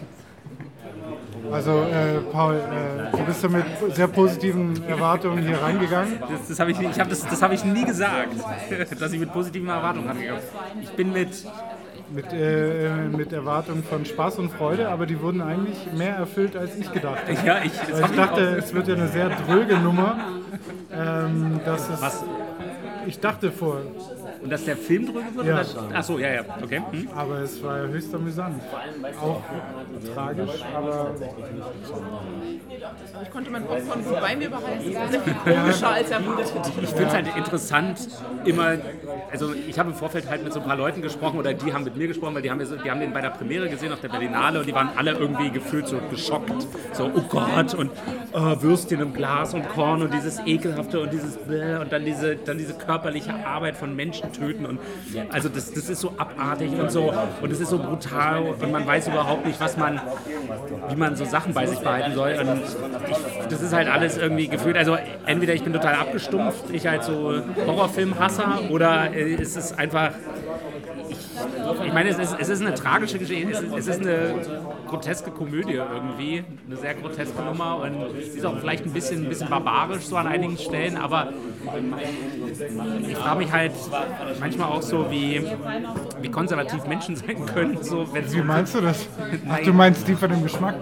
[1.52, 6.20] Also, äh, Paul, äh, du bist ja mit sehr positiven Erwartungen hier reingegangen.
[6.20, 8.34] Das, das habe ich, ich hab das, das hab ich nie gesagt,
[9.00, 10.42] dass ich mit positiven Erwartungen rangegangen
[10.74, 10.82] bin.
[10.82, 11.46] Ich bin mit,
[12.12, 16.76] Mit, äh, mit Erwartungen von Spaß und Freude, aber die wurden eigentlich mehr erfüllt, als
[16.76, 17.46] ich gedacht habe.
[17.46, 20.16] Ja, ich- Weil hab ich dachte, es wird ja eine sehr dröge Nummer.
[20.92, 22.24] Ähm, dass es, Was?
[23.06, 23.78] Ich dachte vor.
[24.42, 25.46] Und dass der Film drüber wird?
[25.46, 25.60] Ja.
[25.60, 25.96] Oder?
[25.96, 26.82] Achso, ja, ja, okay.
[26.90, 27.08] Hm.
[27.14, 28.62] Aber es war ja höchst amüsant.
[29.20, 29.42] Auch
[30.14, 31.14] tragisch, aber
[33.22, 34.88] Ich konnte mein Popcorn gut bei mir behalten.
[34.88, 36.52] Es war sehr viel komischer als erwartet.
[36.82, 38.08] Ich finde es halt interessant,
[38.44, 38.76] immer,
[39.30, 41.84] also ich habe im Vorfeld halt mit so ein paar Leuten gesprochen oder die haben
[41.84, 44.08] mit mir gesprochen, weil die haben, die haben den bei der Premiere gesehen auf der
[44.08, 46.66] Berlinale und die waren alle irgendwie gefühlt so geschockt.
[46.92, 47.90] So, oh Gott, und
[48.32, 52.36] äh, Würstchen im Glas und Korn und dieses ekelhafte und dieses Bäh und dann diese,
[52.36, 54.78] dann diese körperliche Arbeit von Menschen töten und
[55.30, 58.86] also das, das ist so abartig und so und es ist so brutal und man
[58.86, 60.00] weiß überhaupt nicht, was man,
[60.88, 62.60] wie man so Sachen bei sich behalten soll und
[63.10, 67.06] ich, das ist halt alles irgendwie gefühlt, also entweder ich bin total abgestumpft, ich als
[67.06, 70.12] so Horrorfilmhasser oder äh, es ist einfach
[71.86, 74.34] ich, meine, es ist, es ist eine tragische Geschichte, es ist, es ist eine
[74.86, 79.28] groteske Komödie irgendwie, eine sehr groteske Nummer und sie ist auch vielleicht ein bisschen, ein
[79.28, 81.32] bisschen barbarisch so an einigen Stellen, aber
[83.08, 83.72] ich frage mich halt
[84.40, 85.42] manchmal auch so, wie,
[86.20, 87.82] wie konservativ Menschen sein können.
[87.82, 89.06] So, wenn wie meinst du das?
[89.48, 90.74] Ach, du meinst die von dem Geschmack?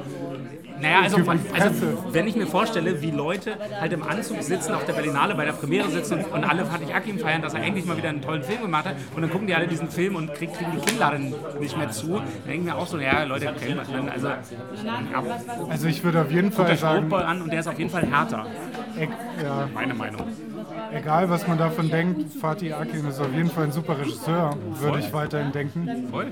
[0.80, 4.92] Naja, also, also wenn ich mir vorstelle, wie Leute halt im Anzug sitzen, auf der
[4.92, 8.08] Berlinale bei der Premiere sitzen und, alle Fatih Akim feiern, dass er eigentlich mal wieder
[8.08, 10.70] einen tollen Film gemacht hat und dann gucken die alle diesen Film und krieg, kriegen
[10.72, 11.20] die Kinnlade
[11.60, 14.28] nicht mehr zu, dann denke ich mir auch so, ja Leute, kennen wir dann, also,
[14.28, 14.38] ja,
[15.68, 18.46] Also ich würde auf jeden Fall sagen, an und der ist auf jeden Fall härter.
[19.42, 20.22] ja, Meine Meinung.
[20.92, 24.98] Egal was man davon denkt, Fatih Akin ist auf jeden Fall ein super Regisseur, würde
[25.00, 26.08] ich weiterhin denken.
[26.10, 26.26] Voll.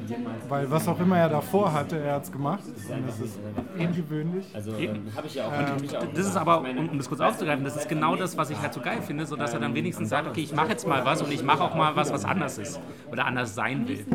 [0.48, 2.62] Weil was auch immer er davor hatte, er hat es gemacht.
[2.64, 3.38] Und das ist
[3.78, 4.46] ungewöhnlich.
[4.78, 5.06] Eben.
[5.06, 8.60] Und das ist aber, um, um das kurz aufzugreifen, das ist genau das, was ich
[8.60, 11.04] halt so geil finde, so dass er dann wenigstens sagt, okay, ich mache jetzt mal
[11.04, 14.06] was und ich mache auch mal was, was anders ist oder anders sein will.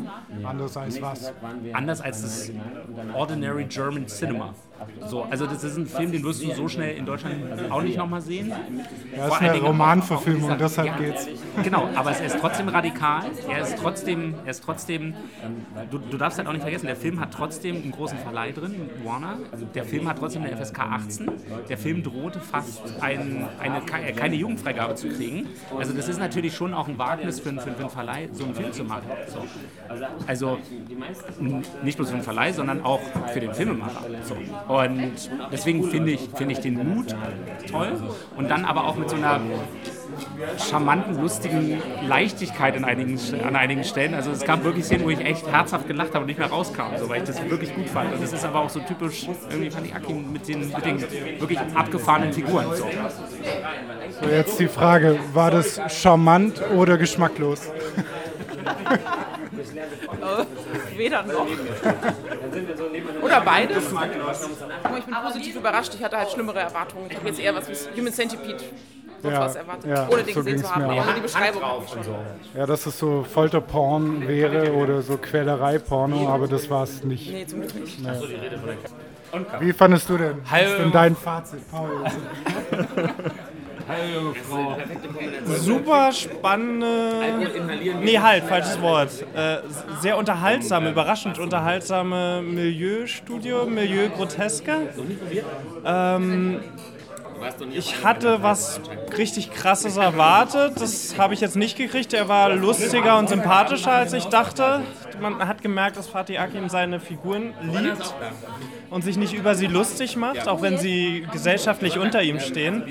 [0.44, 1.34] Anders als was?
[1.74, 2.52] Anders als das
[3.14, 4.54] Ordinary German Cinema.
[5.08, 7.36] So, also das ist ein Film, den wirst du so schnell in Deutschland
[7.72, 8.52] auch nicht nochmal sehen.
[9.16, 11.28] Ja, ist eine Romanverfilmung, deshalb geht's.
[11.64, 13.24] Genau, aber es ist trotzdem radikal.
[13.50, 15.14] Er ist trotzdem, er ist trotzdem.
[15.90, 18.76] Du, du darfst halt auch nicht vergessen, der Film hat trotzdem einen großen Verleih drin,
[19.04, 19.38] Warner.
[19.76, 21.32] Der Film hat trotzdem eine FSK 18.
[21.70, 25.48] Der Film drohte fast ein, eine, ke- keine Jugendfreigabe zu kriegen.
[25.78, 28.56] Also das ist natürlich schon auch ein Wagnis für, einen- für, einen Verleih, so einen
[28.56, 29.04] Film zu machen.
[29.28, 29.44] So.
[30.28, 30.58] Also
[31.84, 33.02] nicht bloß für den Verleih, sondern auch
[33.34, 34.02] für den Filmemacher.
[34.24, 34.36] So.
[34.72, 37.14] Und deswegen finde ich, finde ich den Mut
[37.70, 37.92] toll
[38.38, 39.42] und dann aber auch mit so einer
[40.58, 44.14] charmanten, lustigen Leichtigkeit in einigen, an einigen Stellen.
[44.14, 46.96] Also es gab wirklich Szenen, wo ich echt herzhaft gelacht habe und nicht mehr rauskam,
[46.98, 48.14] so, weil ich das wirklich gut fand.
[48.14, 51.02] Und das ist aber auch so typisch irgendwie fand ich Aki mit den, mit den
[51.42, 52.68] wirklich abgefahrenen Figuren.
[52.70, 52.86] So.
[54.22, 57.70] So, jetzt die Frage, war das charmant oder geschmacklos?
[59.70, 61.48] Äh, Weder noch.
[63.22, 63.94] Oder beides.
[64.84, 65.94] Aber ich bin positiv überrascht.
[65.96, 67.08] Ich hatte halt schlimmere Erwartungen.
[67.10, 68.64] Ich habe jetzt eher was wie Human Centipede
[69.22, 69.90] sonst was erwartet.
[69.90, 70.86] ja, ohne den so gesehen zu haben.
[70.86, 71.62] Ohne die Beschreibung.
[72.56, 77.32] Ja, dass es so Folterporn wäre oder so Quälerei-Porno, aber das war es nicht.
[77.32, 78.00] Nee, zum Glück nicht.
[78.02, 78.10] Nee.
[79.60, 80.42] Wie fandest du denn?
[80.50, 81.90] Was ist denn dein Fazit, Paul?
[83.88, 84.78] Hallo, Frau.
[85.58, 87.48] Super spannende.
[88.02, 89.10] Nee, halt, falsches Wort.
[89.36, 89.58] Äh,
[90.02, 94.90] sehr unterhaltsame, überraschend unterhaltsame Milieustudio, Milieu-Groteske.
[95.86, 96.60] Ähm,
[97.74, 98.80] ich hatte was
[99.18, 100.74] richtig Krasses erwartet.
[100.80, 102.14] Das habe ich jetzt nicht gekriegt.
[102.14, 104.82] Er war lustiger und sympathischer, als ich dachte.
[105.22, 108.16] Man hat gemerkt, dass Fatih Akin seine Figuren liebt
[108.90, 112.84] und sich nicht über sie lustig macht, auch wenn sie gesellschaftlich unter ihm stehen.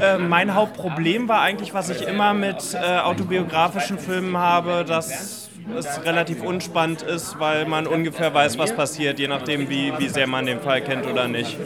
[0.00, 6.04] Äh, mein Hauptproblem war eigentlich, was ich immer mit äh, autobiografischen Filmen habe, dass es
[6.06, 10.46] relativ unspannend ist, weil man ungefähr weiß, was passiert, je nachdem, wie, wie sehr man
[10.46, 11.58] den Fall kennt oder nicht.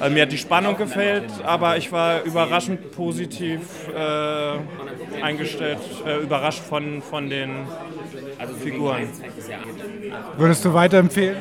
[0.00, 3.60] Also mir hat die Spannung gefällt, aber ich war überraschend positiv
[3.94, 7.66] äh, eingestellt, äh, überrascht von, von den
[8.48, 9.08] Figuren.
[10.36, 11.36] Würdest du weiterempfehlen?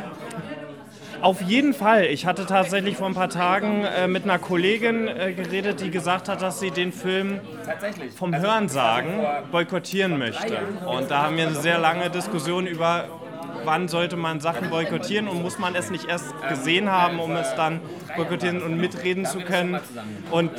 [1.21, 2.05] Auf jeden Fall.
[2.05, 6.29] Ich hatte tatsächlich vor ein paar Tagen äh, mit einer Kollegin äh, geredet, die gesagt
[6.29, 7.41] hat, dass sie den Film
[8.15, 9.11] vom Hörensagen
[9.51, 10.59] boykottieren möchte.
[10.85, 13.09] Und da haben wir eine sehr lange Diskussion über,
[13.65, 17.53] wann sollte man Sachen boykottieren und muss man es nicht erst gesehen haben, um es
[17.55, 17.81] dann
[18.15, 19.79] boykottieren und mitreden zu können.
[20.31, 20.51] Und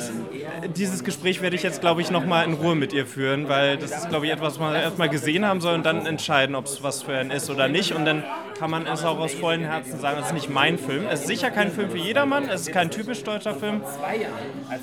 [0.75, 3.91] dieses Gespräch werde ich jetzt, glaube ich, nochmal in Ruhe mit ihr führen, weil das
[3.91, 6.83] ist, glaube ich, etwas, was man erstmal gesehen haben soll und dann entscheiden, ob es
[6.83, 7.93] was für einen ist oder nicht.
[7.93, 8.23] Und dann
[8.57, 11.05] kann man es auch aus vollem Herzen sagen, es ist nicht mein Film.
[11.09, 13.81] Es ist sicher kein Film für jedermann, es ist kein typisch deutscher Film.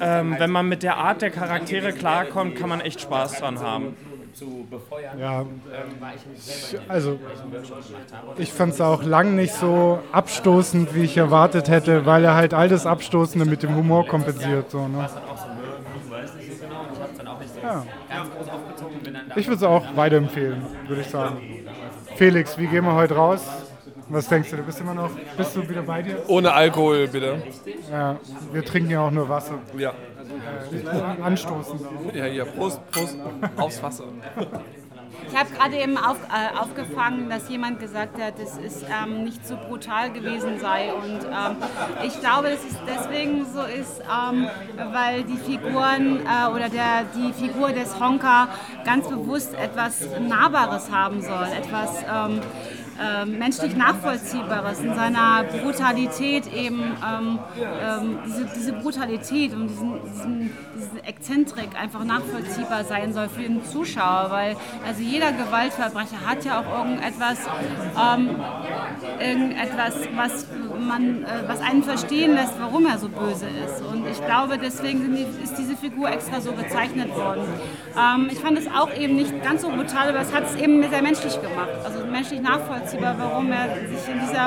[0.00, 3.96] Ähm, wenn man mit der Art der Charaktere klarkommt, kann man echt Spaß dran haben.
[5.19, 5.45] Ja,
[6.88, 7.19] also
[8.37, 12.55] ich fand es auch lang nicht so abstoßend, wie ich erwartet hätte, weil er halt
[12.55, 14.71] all das Abstoßende mit dem Humor kompensiert.
[14.71, 15.09] So, ne?
[17.62, 17.85] ja.
[19.37, 21.41] Ich würde es auch weiterempfehlen, würde ich sagen.
[22.17, 23.67] Felix, wie gehen wir heute raus?
[24.11, 24.57] Was denkst du?
[24.57, 26.23] Du bist immer noch, bist du wieder bei dir?
[26.29, 27.42] Ohne Alkohol, bitte.
[27.90, 28.16] Ja,
[28.53, 29.59] wir trinken ja auch nur Wasser.
[29.77, 29.90] Ja.
[29.90, 31.79] Äh, anstoßen.
[32.14, 33.18] Ja, ja, Prost, Prost
[33.57, 34.05] aufs Wasser.
[35.31, 39.47] Ich habe gerade eben auf, äh, aufgefangen, dass jemand gesagt hat, dass es ähm, nicht
[39.47, 40.92] so brutal gewesen sei.
[40.92, 41.57] Und ähm,
[42.07, 44.49] ich glaube, dass es deswegen so ist, ähm,
[44.92, 48.49] weil die Figuren äh, oder der, die Figur des Honka
[48.85, 52.40] ganz bewusst etwas Nahbares haben soll, etwas ähm,
[53.01, 60.51] äh, menschlich Nachvollziehbares in seiner Brutalität eben ähm, ähm, diese, diese Brutalität und diesen, diesen,
[60.77, 64.57] diese Exzentrik einfach nachvollziehbar sein soll für den Zuschauer, weil
[64.87, 67.39] also jeder Gewaltverbrecher hat ja auch irgendetwas,
[67.97, 68.37] ähm,
[69.21, 70.47] irgendetwas, was
[70.81, 73.83] man, äh, was einen verstehen lässt, warum er so böse ist.
[73.83, 77.45] Und ich glaube, deswegen die, ist diese Figur extra so gezeichnet worden.
[77.97, 80.83] Ähm, ich fand es auch eben nicht ganz so brutal, aber es hat es eben
[80.89, 84.46] sehr menschlich gemacht, also menschlich nachvollziehbar, warum er sich in dieser,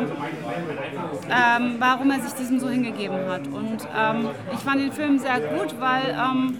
[1.30, 3.47] ähm, warum er sich diesem so hingegeben hat.
[3.47, 6.58] Und ähm, ich fand den Film sehr gut, weil ähm,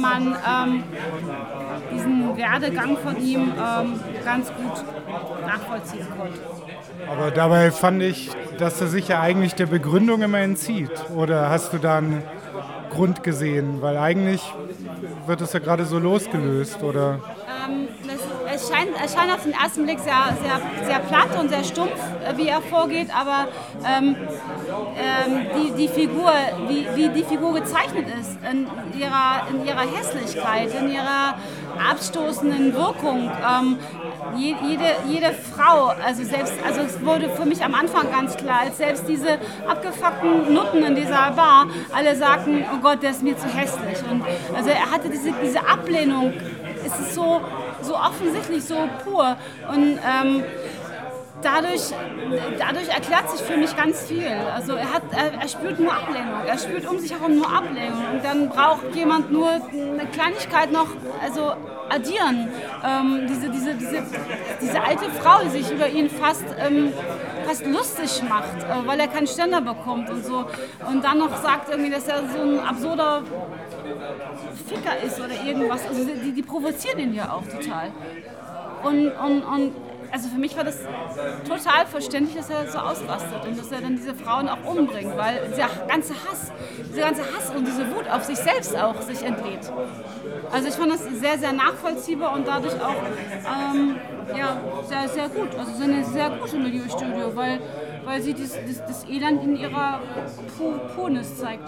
[0.00, 0.82] man ähm,
[1.92, 4.84] diesen Werdegang von ihm ähm, ganz gut
[5.46, 6.38] nachvollziehen konnte.
[7.08, 10.90] Aber dabei fand ich, dass er sich ja eigentlich der Begründung immer entzieht.
[11.14, 12.22] Oder hast du da einen
[12.90, 13.80] Grund gesehen?
[13.80, 14.42] Weil eigentlich
[15.26, 17.20] wird es ja gerade so losgelöst, oder?
[18.60, 21.92] Es, scheint, es scheint auf den ersten Blick sehr, sehr, sehr platt und sehr stumpf,
[21.92, 23.48] äh, wie er vorgeht, aber
[23.86, 24.14] ähm,
[24.98, 26.30] ähm, die, die Figur,
[26.68, 28.66] wie, wie die Figur gezeichnet ist, in
[28.98, 31.36] ihrer, in ihrer Hässlichkeit, in ihrer
[31.90, 33.78] abstoßenden Wirkung, ähm,
[34.36, 38.60] je, jede, jede Frau, also selbst, also es wurde für mich am Anfang ganz klar,
[38.60, 43.38] als selbst diese abgefuckten Nutten in dieser Bar alle sagten, oh Gott, der ist mir
[43.38, 43.98] zu hässlich.
[44.10, 44.22] Und
[44.54, 46.34] also er hatte diese, diese Ablehnung,
[46.92, 47.40] es ist so,
[47.82, 49.36] so offensichtlich, so pur.
[49.72, 50.44] Und ähm,
[51.42, 51.82] dadurch,
[52.58, 54.26] dadurch erklärt sich für mich ganz viel.
[54.54, 58.04] Also er, hat, er, er spürt nur Ablehnung, er spürt um sich herum nur Ablehnung.
[58.12, 60.88] Und dann braucht jemand nur eine Kleinigkeit noch,
[61.22, 61.52] also
[61.88, 62.48] addieren.
[62.84, 64.02] Ähm, diese, diese, diese,
[64.60, 66.92] diese alte Frau, die sich über ihn fast, ähm,
[67.46, 70.46] fast lustig macht, äh, weil er keinen Ständer bekommt und so.
[70.88, 73.22] Und dann noch sagt irgendwie, dass er so ein absurder
[74.68, 75.86] Ficker ist oder irgendwas.
[75.86, 77.90] Also die, die provozieren ihn ja auch total.
[78.82, 79.72] Und, und, und
[80.12, 80.78] also für mich war das
[81.46, 85.48] total verständlich, dass er so ausrastet und dass er dann diese Frauen auch umbringt, weil
[85.48, 86.50] dieser ganze Hass,
[86.90, 89.70] dieser ganze Hass und diese Wut auf sich selbst auch sich entlädt.
[90.50, 92.96] Also ich fand das sehr, sehr nachvollziehbar und dadurch auch
[93.74, 93.96] ähm,
[94.36, 95.54] ja, sehr, sehr gut.
[95.56, 97.60] Also so eine sehr gute Milieustudio, weil,
[98.10, 100.00] weil sie das, das, das Elend in ihrer
[100.96, 101.62] Purnis zeigt.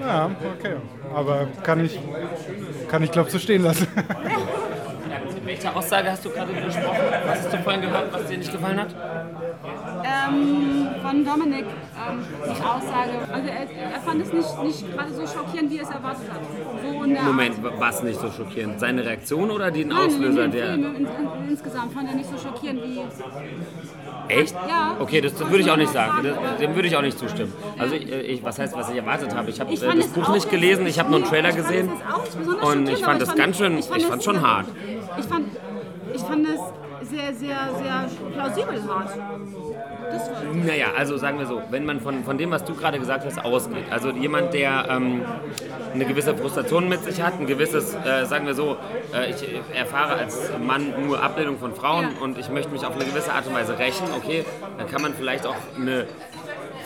[0.00, 0.76] Ja, okay.
[1.14, 1.98] Aber kann ich,
[2.88, 3.86] kann ich glaube so stehen lassen.
[5.44, 6.98] Welche Aussage hast du gerade gesprochen?
[7.26, 8.94] Was hast du vorhin gehört, was dir nicht gefallen hat?
[10.04, 13.12] Ähm, von Dominik, ähm, die Aussage.
[13.32, 16.40] Also er, er fand es nicht, nicht gerade so schockierend, wie er es erwartet hat.
[16.82, 18.80] So in Moment, was nicht so schockierend?
[18.80, 19.88] Seine Reaktion oder den.
[19.88, 20.44] Nein, Auslöser?
[20.46, 23.00] in den Der, Film, in, in, insgesamt fand er nicht so schockierend wie...
[24.28, 24.54] echt?
[24.68, 24.96] Ja.
[24.98, 26.22] Okay, das, das würde ich auch nicht sagen.
[26.24, 27.52] Das, dem würde ich auch nicht zustimmen.
[27.78, 29.50] Also ich, ich, was heißt, was ich erwartet habe?
[29.50, 32.62] Ich habe Ich äh, das Buch nicht gelesen, ich habe nur einen Trailer gesehen es
[32.62, 34.66] auch und ich fand das ganz schön, ich fand es- schon hart.
[35.18, 35.46] Ich fand,
[36.14, 39.10] ich fand es sehr, sehr, sehr plausibel hart.
[40.64, 43.44] Naja, also sagen wir so, wenn man von, von dem, was du gerade gesagt hast,
[43.44, 45.22] ausgeht, also jemand, der ähm,
[45.92, 48.76] eine gewisse Frustration mit sich hat, ein gewisses, äh, sagen wir so,
[49.14, 53.04] äh, ich erfahre als Mann nur Ablehnung von Frauen und ich möchte mich auf eine
[53.04, 54.44] gewisse Art und Weise rächen, okay,
[54.78, 56.06] dann kann man vielleicht auch eine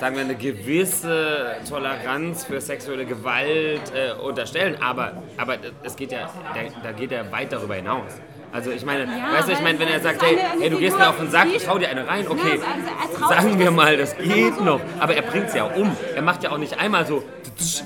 [0.00, 6.30] sagen wir, eine gewisse Toleranz für sexuelle Gewalt äh, unterstellen, aber, aber es geht ja,
[6.54, 8.18] da, da geht er weit darüber hinaus.
[8.52, 10.78] Also ich meine, Ja, weißt du, ich meine, wenn er es sagt, hey, hey, du
[10.78, 12.64] gehst mir auf den Sack, ich hau dir eine rein, okay, Ja,
[13.02, 14.64] also sagen wir mal, das geht so.
[14.64, 14.80] noch.
[14.98, 15.96] Aber er bringt es ja um.
[16.14, 17.22] Er macht ja auch nicht einmal so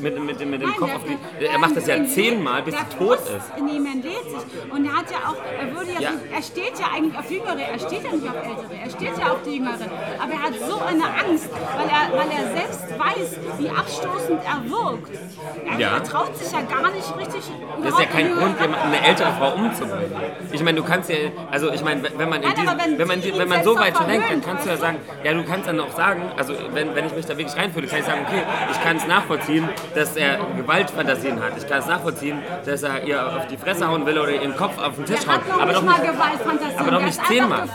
[0.00, 1.44] mit, mit, dem- mit dem Kopf auf die...
[1.44, 3.58] Er macht das ja zehnmal, bis sie tot ist.
[3.58, 4.72] In ihm entlädt sich.
[4.72, 6.10] Und er hat ja auch, er würde ja, Ja.
[6.34, 9.32] er steht ja eigentlich auf Jüngere, er steht ja nicht auf Ältere, er steht ja
[9.32, 9.90] auf die Jüngeren.
[10.22, 14.70] Aber er hat so eine Angst, weil er, weil er selbst weiß, wie abstoßend er
[14.70, 15.10] wirkt.
[15.72, 15.88] Er, Ja.
[15.96, 17.42] er traut sich ja gar nicht richtig.
[17.82, 20.12] Das ist ja kein Grund, Jüngere eine ältere Frau umzubringen.
[20.54, 21.16] Ich meine, du kannst ja,
[21.50, 23.96] also ich meine, wenn man, in Nein, diesem, wenn wenn man, wenn man so weit
[23.96, 26.94] schon denkt, dann kannst du ja sagen, ja, du kannst dann auch sagen, also wenn,
[26.94, 30.14] wenn ich mich da wirklich reinfühle, kann ich sagen, okay, ich kann es nachvollziehen, dass
[30.14, 31.58] er Gewaltfantasien hat.
[31.58, 34.78] Ich kann es nachvollziehen, dass er ihr auf die Fresse hauen will oder ihren Kopf
[34.78, 37.68] auf den Tisch noch Aber nicht doch nicht, aber doch nicht zehnmal.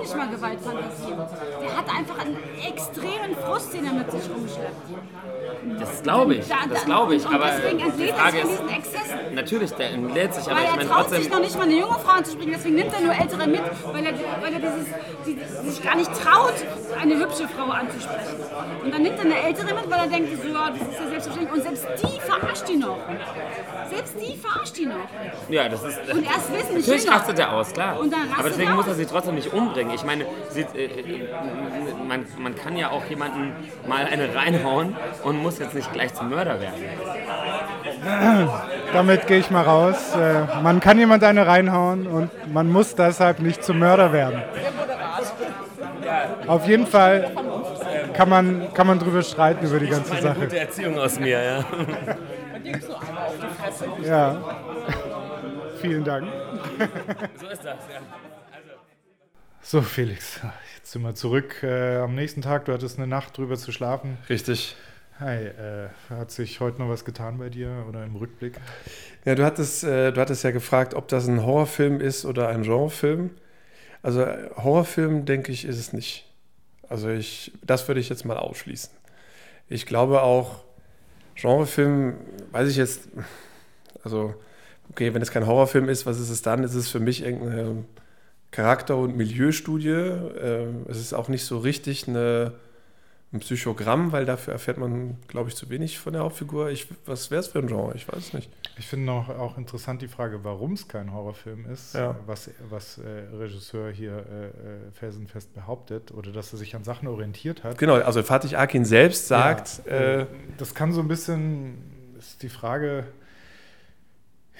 [0.00, 1.16] Nicht mal Gewaltfantasien.
[1.62, 5.80] Der hat einfach einen extremen Frust, den er mit sich rumschleppt.
[5.80, 7.26] das glaube ich, Da- da- das glaube ich.
[7.26, 9.34] und Aber deswegen entlädt er sich von diesen Exzessen.
[9.34, 11.22] natürlich, der entlädt sich, aber Weil ich er meine traut trotzdem...
[11.22, 14.06] sich noch nicht mal eine junge Frau anzusprechen, deswegen nimmt er nur ältere mit, weil
[14.06, 14.86] er, weil er dieses,
[15.26, 16.54] die, die sich gar nicht traut,
[17.00, 18.36] eine hübsche Frau anzusprechen.
[18.84, 21.08] Und dann nimmt er eine ältere mit, weil er denkt, so, ja, das ist ja
[21.08, 21.54] selbstverständlich.
[21.54, 22.98] Und selbst die verarscht ihn noch.
[23.92, 25.50] Selbst die verarscht ihn noch.
[25.50, 25.98] Ja, das ist.
[26.10, 27.96] Und er ist wesentlich Natürlich rastet er aus, klar.
[28.38, 29.89] Aber deswegen er muss er sie trotzdem nicht umbringen.
[29.94, 31.28] Ich meine, sie, äh, äh,
[32.06, 33.52] man, man kann ja auch jemanden
[33.86, 36.82] mal eine reinhauen und muss jetzt nicht gleich zum Mörder werden.
[38.92, 40.14] Damit gehe ich mal raus.
[40.16, 44.42] Äh, Man kann jemand eine reinhauen und man muss deshalb nicht zum Mörder werden.
[46.46, 47.30] Auf jeden Fall
[48.14, 50.40] kann man, kann man drüber streiten über die ganze Eine Sache.
[50.40, 51.64] gute Erziehung aus mir, ja.
[54.02, 54.36] Ja.
[55.80, 56.26] Vielen Dank.
[57.40, 58.00] So ist das, ja.
[59.70, 60.40] So, Felix,
[60.78, 62.64] jetzt sind wir zurück äh, am nächsten Tag.
[62.64, 64.18] Du hattest eine Nacht drüber zu schlafen.
[64.28, 64.74] Richtig.
[65.20, 68.54] Hi, äh, hat sich heute noch was getan bei dir oder im Rückblick?
[69.24, 72.64] Ja, du hattest, äh, du hattest ja gefragt, ob das ein Horrorfilm ist oder ein
[72.64, 73.30] Genrefilm.
[74.02, 76.26] Also äh, Horrorfilm, denke ich, ist es nicht.
[76.88, 78.90] Also ich, das würde ich jetzt mal ausschließen.
[79.68, 80.64] Ich glaube auch,
[81.36, 82.16] Genrefilm,
[82.50, 83.02] weiß ich jetzt,
[84.02, 84.34] also
[84.88, 86.64] okay, wenn es kein Horrorfilm ist, was ist es dann?
[86.64, 87.84] Ist es für mich irgendeine
[88.50, 89.88] Charakter- und Milieustudie.
[89.88, 92.52] Ähm, es ist auch nicht so richtig eine,
[93.32, 96.70] ein Psychogramm, weil dafür erfährt man, glaube ich, zu wenig von der Hauptfigur.
[96.70, 97.94] Ich, was wäre es für ein Genre?
[97.94, 98.50] Ich weiß nicht.
[98.76, 102.16] Ich finde noch auch interessant die Frage, warum es kein Horrorfilm ist, Ja.
[102.26, 104.52] was, was äh, Regisseur hier äh, äh,
[104.92, 107.78] felsenfest behauptet oder dass er sich an Sachen orientiert hat.
[107.78, 110.26] Genau, also Fatih Akin selbst sagt, Ja, äh,
[110.58, 111.74] das kann so ein bisschen,
[112.18, 113.04] ist die Frage,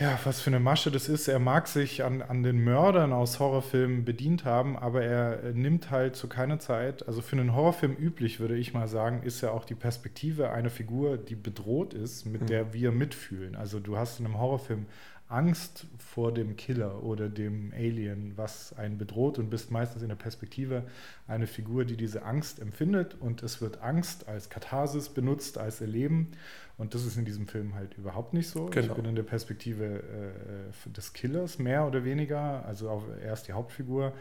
[0.00, 1.28] ja, was für eine Masche das ist.
[1.28, 5.90] Er mag sich an, an den Mördern aus Horrorfilmen bedient haben, aber er äh, nimmt
[5.90, 9.50] halt zu keiner Zeit, also für einen Horrorfilm üblich, würde ich mal sagen, ist ja
[9.50, 12.46] auch die Perspektive einer Figur, die bedroht ist, mit Mhm.
[12.46, 13.56] der wir mitfühlen.
[13.56, 14.86] Also du hast in einem Horrorfilm
[15.28, 20.16] Angst vor dem Killer oder dem Alien, was einen bedroht und bist meistens in der
[20.16, 20.82] Perspektive
[21.28, 26.32] eine Figur, die diese Angst empfindet und es wird Angst als Katharsis benutzt, als Erleben
[26.80, 28.66] und das ist in diesem Film halt überhaupt nicht so.
[28.68, 28.94] Ich Genau.
[28.94, 33.52] bin in der Perspektive äh, des Killers mehr oder weniger, also auch er ist die
[33.52, 34.12] Hauptfigur.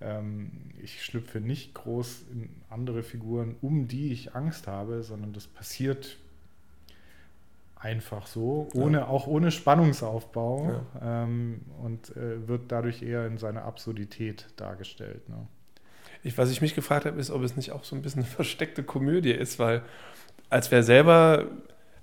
[0.00, 0.50] Ähm,
[0.82, 6.18] ich schlüpfe nicht groß in andere Figuren, um die ich Angst habe, sondern das passiert
[7.76, 14.46] einfach so, ohne, auch ohne Spannungsaufbau ähm, und äh, wird dadurch eher in seiner Absurdität
[14.56, 15.28] dargestellt.
[15.28, 15.46] Ne?
[16.22, 18.30] Ich, was ich mich gefragt habe, ist, ob es nicht auch so ein bisschen eine
[18.30, 19.82] versteckte Komödie ist, weil
[20.48, 21.46] als wäre selber,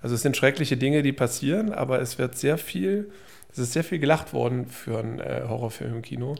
[0.01, 3.11] also es sind schreckliche Dinge, die passieren, aber es wird sehr viel,
[3.51, 6.35] es ist sehr viel gelacht worden für einen äh, Horrorfilm im Kino.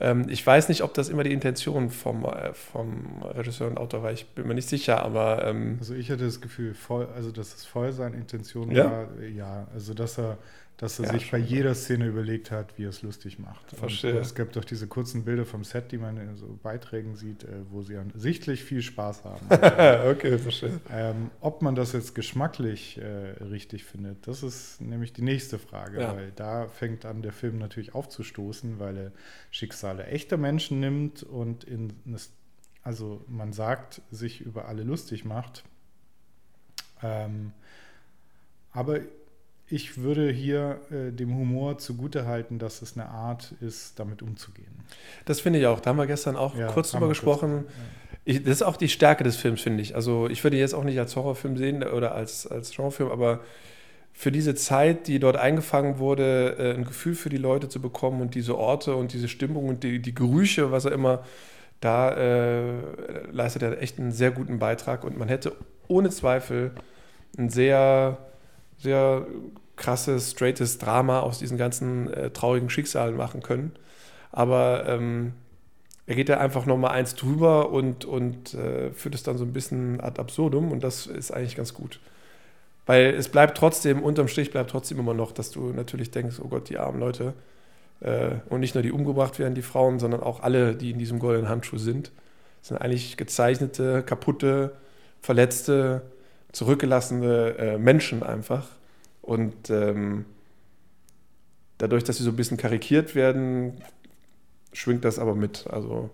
[0.00, 4.02] Ähm, ich weiß nicht, ob das immer die Intention vom, äh, vom Regisseur und Autor
[4.02, 5.44] war, ich bin mir nicht sicher, aber.
[5.46, 8.84] Ähm, Also ich hatte das Gefühl, voll, also dass es voll seine Intention Ja?
[8.84, 10.38] war, ja, also dass er,
[10.80, 13.70] dass er Ja, sich bei jeder Szene überlegt hat, wie er es lustig macht.
[13.72, 14.14] Verstehe.
[14.14, 17.44] Und es gibt doch diese kurzen Bilder vom Set, die man in so Beiträgen sieht,
[17.44, 19.46] äh, wo sie an, sichtlich viel Spaß haben.
[20.10, 20.80] Okay, verstehe.
[20.90, 23.04] Ähm, ob man das jetzt geschmacklich äh,
[23.44, 26.16] richtig findet, das ist nämlich die nächste Frage, Ja.
[26.16, 29.12] weil da fängt an, der Film natürlich aufzustoßen, weil er
[29.50, 32.30] Schicksale echter Menschen nimmt und in das,
[32.82, 35.62] also man sagt, sich über alle lustig macht.
[37.02, 37.52] Ähm,
[38.72, 39.00] aber
[39.70, 44.72] ich würde hier äh, dem Humor zugutehalten, dass es eine Art ist, damit umzugehen.
[45.24, 45.80] Das finde ich auch.
[45.80, 47.64] Da haben wir gestern auch Ja, kurz drüber wir kurz, gesprochen.
[48.24, 49.94] Ich, das ist auch die Stärke des Films, finde ich.
[49.94, 53.40] Also ich würde jetzt auch nicht als Horrorfilm sehen oder als, als Genrefilm, aber
[54.12, 58.20] für diese Zeit, die dort eingefangen wurde, äh, ein Gefühl für die Leute zu bekommen
[58.20, 61.24] und diese Orte und diese Stimmung und die, die Gerüche, was er immer,
[61.80, 62.72] da äh,
[63.30, 65.52] leistet er echt einen sehr guten Beitrag und man hätte
[65.88, 66.72] ohne Zweifel
[67.38, 68.18] ein sehr,
[68.80, 69.26] sehr
[69.76, 73.72] krasses, straightes Drama aus diesen ganzen äh, traurigen Schicksalen machen können.
[74.32, 75.32] Aber ähm,
[76.06, 79.52] er geht da einfach nochmal eins drüber und, und äh, führt es dann so ein
[79.52, 82.00] bisschen ad absurdum und das ist eigentlich ganz gut.
[82.86, 86.48] Weil es bleibt trotzdem, unterm Strich bleibt trotzdem immer noch, dass du natürlich denkst, oh
[86.48, 87.34] Gott, die armen Leute.
[88.00, 91.18] Äh, und nicht nur die umgebracht werden, die Frauen, sondern auch alle, die in diesem
[91.18, 92.10] goldenen Handschuh sind.
[92.60, 94.72] Das sind eigentlich gezeichnete, kaputte,
[95.20, 96.02] verletzte,
[96.52, 98.68] zurückgelassene äh, Menschen einfach.
[99.22, 100.24] Und ähm,
[101.78, 103.74] dadurch, dass sie so ein bisschen karikiert werden,
[104.72, 105.66] schwingt das aber mit.
[105.68, 106.10] Also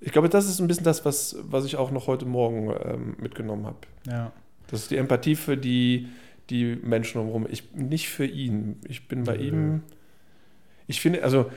[0.00, 3.16] ich glaube, das ist ein bisschen das, was, was ich auch noch heute Morgen ähm,
[3.18, 3.78] mitgenommen habe.
[4.06, 4.32] Ja.
[4.68, 6.08] Das ist die Empathie für die,
[6.50, 7.46] die Menschen drumherum.
[7.50, 8.80] Ich nicht für ihn.
[8.86, 9.42] Ich bin bei Nö.
[9.42, 9.82] ihm.
[10.86, 11.50] Ich finde, also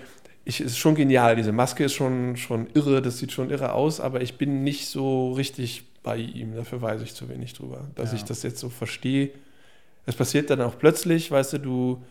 [0.48, 1.36] ich ist schon genial.
[1.36, 4.88] Diese Maske ist schon, schon irre, das sieht schon irre aus, aber ich bin nicht
[4.88, 6.56] so richtig bei ihm.
[6.56, 8.18] Dafür weiß ich zu wenig drüber, dass Ja.
[8.18, 9.30] ich das jetzt so verstehe.
[10.06, 12.04] Es passiert dann auch plötzlich, weißt du, du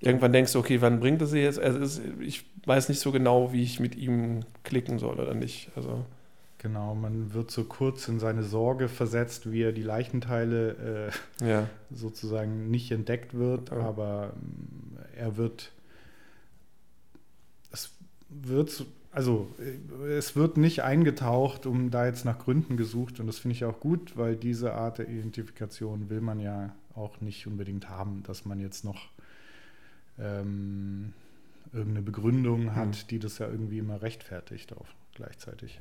[0.00, 1.58] irgendwann denkst, okay, wann bringt es sie jetzt?
[1.58, 5.68] Also es, ich weiß nicht so genau, wie ich mit ihm klicken soll oder nicht.
[5.76, 6.04] Also
[6.58, 11.66] Genau, man wird so kurz in seine Sorge versetzt, wie er die Leichenteile äh, Ja.
[11.90, 15.72] sozusagen nicht entdeckt wird, aber ähm, er wird,
[18.30, 23.26] wird, so- also äh, es wird nicht eingetaucht, um da jetzt nach Gründen gesucht und
[23.26, 27.46] das finde ich auch gut, weil diese Art der Identifikation will man ja auch nicht
[27.46, 29.08] unbedingt haben, dass man jetzt noch
[30.18, 31.12] ähm,
[31.72, 33.06] irgendeine Begründung hat, Hm.
[33.10, 35.80] die das ja irgendwie immer rechtfertigt auch gleichzeitig.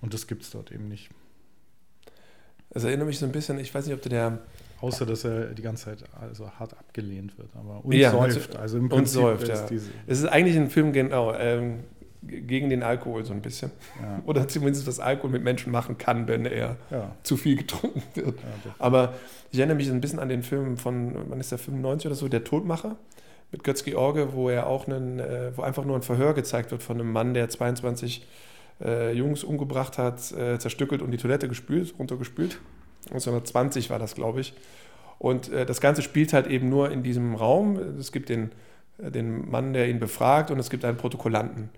[0.00, 1.10] Und das gibt es dort eben nicht.
[2.70, 4.40] Es erinnert mich so ein bisschen, ich weiß nicht, ob du der.
[4.80, 7.48] Außer, dass er die ganze Zeit also hart abgelehnt wird.
[7.54, 8.56] Aber und Ja, säuft.
[8.56, 9.66] Also im und Prinzip säuft, ist ja.
[9.68, 9.90] diese.
[10.06, 11.80] Es ist eigentlich ein Film genau, ähm,
[12.22, 13.70] gegen den Alkohol so ein bisschen.
[14.02, 14.22] Ja.
[14.26, 17.12] Oder zumindest, was Alkohol mit Menschen machen kann, wenn er Ja.
[17.22, 18.38] zu viel getrunken wird.
[18.78, 19.14] Aber
[19.52, 22.28] ich erinnere mich ein bisschen an den Film von, wann ist der, 95 oder so,
[22.28, 22.96] Der Todmacher
[23.52, 26.82] mit Götz George, wo er auch einen, äh, wo einfach nur ein Verhör gezeigt wird
[26.82, 28.26] von einem Mann, der 22
[28.82, 32.58] äh, Jungs umgebracht hat, äh, zerstückelt und die Toilette gespült, runtergespült.
[33.10, 34.54] 1920 war das, glaube ich.
[35.18, 37.78] Und äh, das Ganze spielt halt eben nur in diesem Raum.
[37.98, 38.52] Es gibt den,
[38.98, 41.70] äh, den Mann, der ihn befragt, und es gibt einen Protokollanten.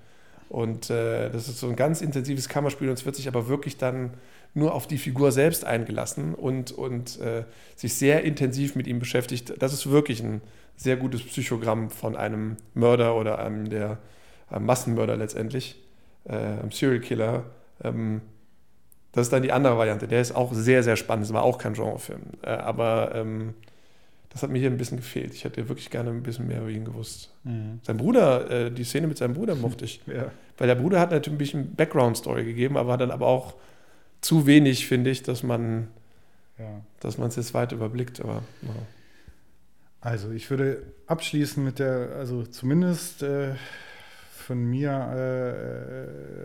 [0.49, 3.79] Und äh, das ist so ein ganz intensives Kammerspiel und es wird sich aber wirklich
[3.79, 4.15] dann
[4.55, 7.19] nur auf die Figur selbst eingelassen und, und
[7.75, 9.53] sich sehr intensiv mit ihm beschäftigt.
[9.59, 10.41] Das ist wirklich ein
[10.77, 13.99] sehr gutes Psychogramm von einem Mörder oder einem der
[14.49, 15.77] einem Massenmörder letztendlich,
[16.25, 17.45] einem Serial Killer.
[17.85, 18.23] Ähm,
[19.17, 20.07] das ist dann die andere Variante.
[20.07, 21.25] Der ist auch sehr, sehr spannend.
[21.25, 22.21] Das war auch kein Genrefilm.
[22.43, 23.55] Äh, aber ähm,
[24.29, 25.33] das hat mir hier ein bisschen gefehlt.
[25.33, 27.33] Ich hätte wirklich gerne ein bisschen mehr über ihn gewusst.
[27.45, 27.81] Mhm.
[27.83, 30.03] Sein Bruder, äh, die Szene mit seinem Bruder mochte ich.
[30.07, 30.31] Ja.
[30.59, 33.55] Weil der Bruder hat natürlich ein bisschen Background-Story gegeben, aber dann aber auch
[34.21, 35.89] zu wenig, finde ich, dass man
[36.59, 36.83] Ja.
[37.01, 38.21] dass man es jetzt weit überblickt.
[38.21, 38.71] Aber ja.
[40.03, 43.55] Also ich würde abschließen mit der, also zumindest äh,
[44.31, 44.91] von mir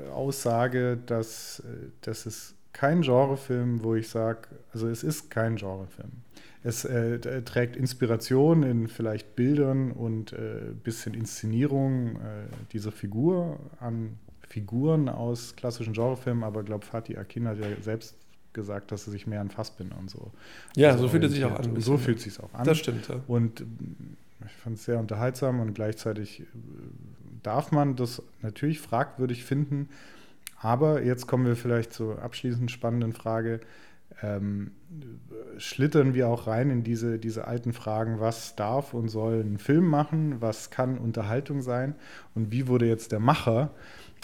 [0.08, 5.56] äh, Aussage, dass äh, das ist kein Genrefilm, wo ich sage, also es ist kein
[5.56, 6.12] Genrefilm.
[6.64, 12.20] Es äh, trägt Inspiration in vielleicht Bildern und äh, bisschen Inszenierung äh,
[12.72, 18.16] dieser Figur an Figuren aus klassischen Genrefilmen, aber ich glaube, Fatih Akin hat ja selbst
[18.54, 20.32] gesagt, dass er sich mehr an Fassbinder und so.
[20.76, 22.66] Ja, also so fühlt es sich auch an, ein So fühlt es sich auch an.
[22.66, 23.16] Das stimmt, ja.
[23.28, 26.46] Und ähm, ich fand es sehr unterhaltsam und gleichzeitig äh,
[27.44, 29.90] darf man das natürlich fragwürdig finden.
[30.62, 33.62] Aber jetzt kommen wir vielleicht zur abschließend spannenden Frage.
[34.22, 34.72] Ähm,
[35.58, 39.86] schlittern wir auch rein in diese, diese alten Fragen, was darf und soll ein Film
[39.86, 41.96] machen, was kann Unterhaltung sein
[42.36, 43.72] und wie wurde jetzt der Macher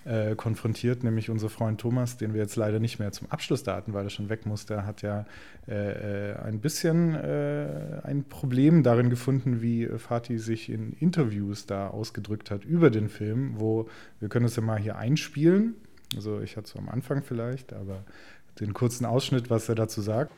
[0.05, 3.75] äh, konfrontiert, nämlich unser Freund Thomas, den wir jetzt leider nicht mehr zum Abschluss da
[3.75, 5.25] hatten, weil er schon weg musste, hat ja
[5.67, 11.87] äh, äh, ein bisschen äh, ein Problem darin gefunden, wie Fatih sich in Interviews da
[11.87, 13.87] ausgedrückt hat über den Film, wo
[14.19, 15.75] wir können es ja mal hier einspielen.
[16.15, 18.03] Also ich hatte es am Anfang vielleicht, aber
[18.59, 20.31] den kurzen Ausschnitt, was er dazu sagt.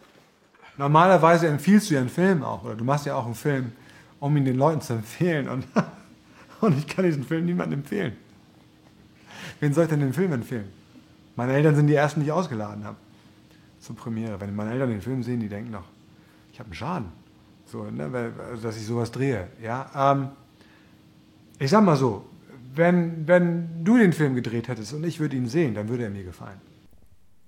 [0.77, 3.71] Normalerweise empfiehlst du ja einen Film auch, oder du machst ja auch einen Film,
[4.19, 5.49] um ihn den Leuten zu empfehlen.
[5.49, 5.65] Und,
[6.61, 8.13] und ich kann diesen Film niemandem empfehlen.
[9.59, 10.69] Wen soll ich denn den Film empfehlen?
[11.35, 12.97] Meine Eltern sind die ersten, die ich ausgeladen habe.
[13.79, 14.39] Zur Premiere.
[14.41, 15.85] Wenn meine Eltern den Film sehen, die denken noch,
[16.51, 17.05] ich habe einen Schaden.
[17.65, 19.47] So, ne, weil- also, dass ich sowas drehe.
[19.61, 20.29] Ja, ähm,
[21.59, 22.25] ich sag mal so,
[22.75, 26.09] wenn, wenn du den Film gedreht hättest und ich würde ihn sehen, dann würde er
[26.09, 26.61] mir gefallen.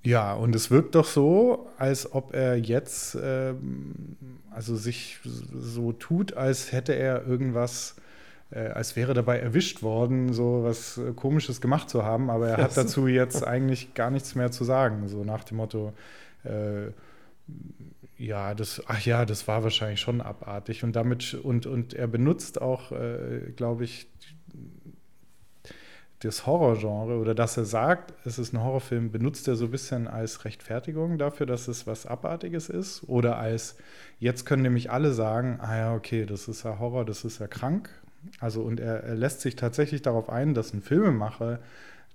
[0.04, 4.18] Ja, und es wirkt doch so, als ob er jetzt ähm,
[4.50, 7.96] also sich so tut, als hätte er irgendwas,
[8.50, 12.58] äh, als wäre dabei erwischt worden, so was äh, Komisches gemacht zu haben, aber er
[12.58, 15.94] hat dazu jetzt eigentlich gar nichts mehr zu sagen, so nach dem Motto,
[16.44, 16.88] äh,
[18.18, 22.62] ja, das, ach ja, das war wahrscheinlich schon abartig und damit und und er benutzt
[22.62, 24.08] auch, äh, glaube ich,
[26.22, 30.08] das Horrorgenre oder dass er sagt, es ist ein Horrorfilm, benutzt er so ein bisschen
[30.08, 33.76] als Rechtfertigung dafür, dass es was Abartiges ist oder als,
[34.20, 37.48] jetzt können nämlich alle sagen, ah ja, okay, das ist ja Horror, das ist ja
[37.48, 37.90] krank.
[38.40, 41.60] Also und er, er lässt sich tatsächlich darauf ein, dass ein Filmemacher,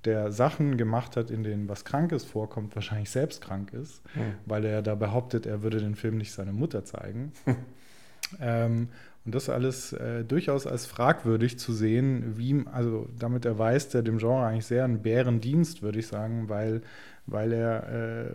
[0.05, 4.35] der Sachen gemacht hat, in denen was Krankes vorkommt, wahrscheinlich selbst krank ist, Hm.
[4.45, 7.33] weil er da behauptet, er würde den Film nicht seiner Mutter zeigen.
[8.41, 8.89] Ähm,
[9.27, 14.19] und das alles äh, durchaus als fragwürdig zu sehen, wie, also damit erweist er dem
[14.19, 16.83] Genre eigentlich sehr einen Bärendienst, würde ich sagen, weil,
[17.27, 18.31] weil er äh,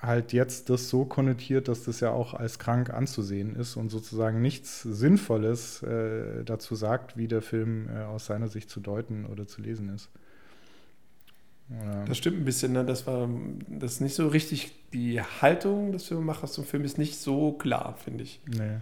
[0.00, 4.40] halt jetzt das so konnotiert, dass das ja auch als krank anzusehen ist und sozusagen
[4.40, 9.48] nichts Sinnvolles äh, dazu sagt, wie der Film äh, aus seiner Sicht zu deuten oder
[9.48, 10.08] zu lesen ist.
[11.68, 12.04] Ja.
[12.04, 12.84] Das stimmt ein bisschen, ne?
[12.84, 13.28] Das war
[13.68, 17.96] das ist nicht so richtig, die Haltung des Filmemachers zum Film ist nicht so klar,
[17.96, 18.40] finde ich.
[18.46, 18.78] Nee.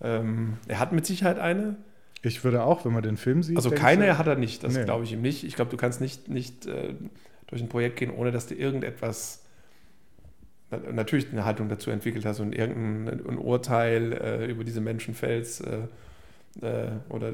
[0.00, 1.76] Ähm, er hat mit Sicherheit eine.
[2.22, 3.56] Ich würde auch, wenn man den Film sieht.
[3.56, 4.84] Also keine ich, hat er nicht, das Nee.
[4.84, 5.44] glaube ich ihm nicht.
[5.44, 6.94] Ich glaube, du kannst nicht, nicht äh,
[7.46, 9.44] durch ein Projekt gehen, ohne dass du irgendetwas,
[10.70, 15.14] na, natürlich eine Haltung dazu entwickelt hast und irgendein ein Urteil äh, über diese Menschen
[15.14, 15.82] fällst äh,
[16.60, 17.32] äh, oder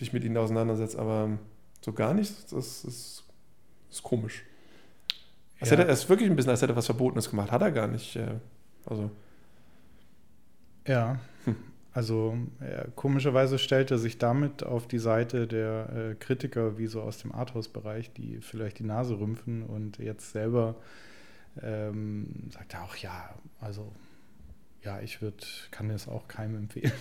[0.00, 1.38] dich mit ihnen auseinandersetzt, aber
[1.82, 3.24] so gar nichts, das ist,
[3.90, 4.44] ist komisch.
[5.60, 5.76] Als Ja.
[5.76, 7.86] hätte er es wirklich ein bisschen, als hätte er was Verbotenes gemacht, hat er gar
[7.86, 8.16] nicht.
[8.16, 8.26] Äh,
[8.86, 9.10] also
[10.86, 11.18] Ja,
[11.96, 17.00] also äh, komischerweise stellt er sich damit auf die Seite der äh, Kritiker, wie so
[17.00, 20.76] aus dem Arthouse-Bereich, die vielleicht die Nase rümpfen und jetzt selber
[21.62, 23.90] ähm, sagt er auch, ja, also
[24.82, 26.92] ja, ich würd, kann es auch keinem empfehlen.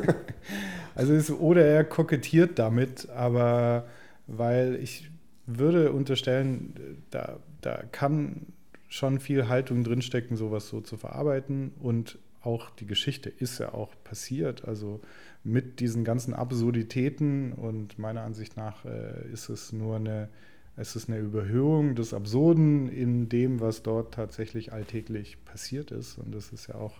[0.94, 3.86] also es, oder er kokettiert damit, aber
[4.26, 5.10] weil ich
[5.44, 8.46] würde unterstellen, da, da kann
[8.88, 11.72] schon viel Haltung drinstecken, sowas so zu verarbeiten.
[11.78, 14.64] Und auch die Geschichte ist ja auch passiert.
[14.66, 15.00] Also
[15.42, 20.28] mit diesen ganzen Absurditäten und meiner Ansicht nach äh, ist es nur eine,
[20.76, 26.18] es ist eine Überhöhung des Absurden in dem, was dort tatsächlich alltäglich passiert ist.
[26.18, 26.94] Und das ist ja auch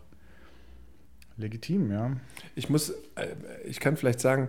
[1.36, 2.16] legitim, ja.
[2.54, 3.34] Ich muss, äh,
[3.64, 4.48] ich kann vielleicht sagen,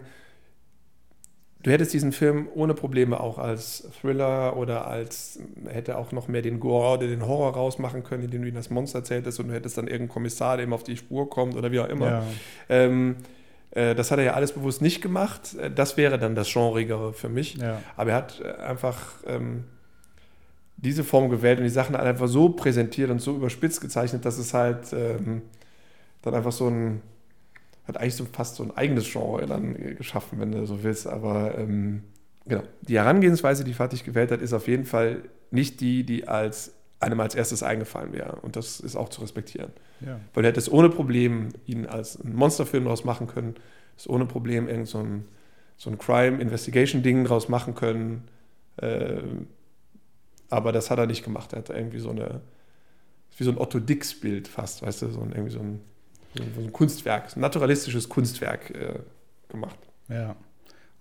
[1.66, 6.44] du hättest diesen Film ohne Probleme auch als Thriller oder als, hätte auch noch mehr
[6.44, 9.56] den Gore oder den Horror rausmachen können, indem du ihn als Monster erzähltest und du
[9.56, 12.08] hättest dann irgendeinen Kommissar, der ihm auf die Spur kommt oder wie auch immer.
[12.08, 12.24] Ja.
[12.70, 13.16] Ähm,
[13.72, 15.56] äh, das hat er ja alles bewusst nicht gemacht.
[15.60, 17.56] Äh, Das wäre dann das Genrigere für mich.
[17.56, 17.82] Ja.
[17.98, 19.64] Aber er hat äh, einfach ähm,
[20.78, 24.54] diese Form gewählt und die Sachen einfach so präsentiert und so überspitzt gezeichnet, dass es
[24.54, 25.42] halt ähm,
[26.22, 27.02] dann einfach so ein,
[27.88, 31.08] hat eigentlich so fast so ein eigenes Genre dann äh, geschaffen, wenn du so willst.
[31.08, 32.04] Aber ähm,
[32.46, 36.74] genau, die Herangehensweise, die Fatih gewählt hat, ist auf jeden Fall nicht die, die als
[37.00, 38.38] einem als erstes eingefallen wäre.
[38.42, 39.72] Und das ist auch zu respektieren.
[40.02, 40.20] Ja.
[40.34, 43.56] Weil du hättest ohne Problem ihn als einen Monsterfilm daraus machen können,
[43.96, 45.26] ist ohne Problem irgend so ein,
[45.78, 48.28] so ein Crime-Investigation-Ding draus machen können.
[48.82, 49.48] Ähm,
[50.50, 51.54] aber das hat er nicht gemacht.
[51.54, 52.42] Er hat irgendwie so eine,
[53.38, 55.82] wie so ein Otto Dix-Bild fast, weißt du, so ein, irgendwie so ein,
[56.38, 59.00] so ein Kunstwerk, ein naturalistisches Kunstwerk äh,
[59.50, 59.80] gemacht.
[60.10, 60.36] Ja.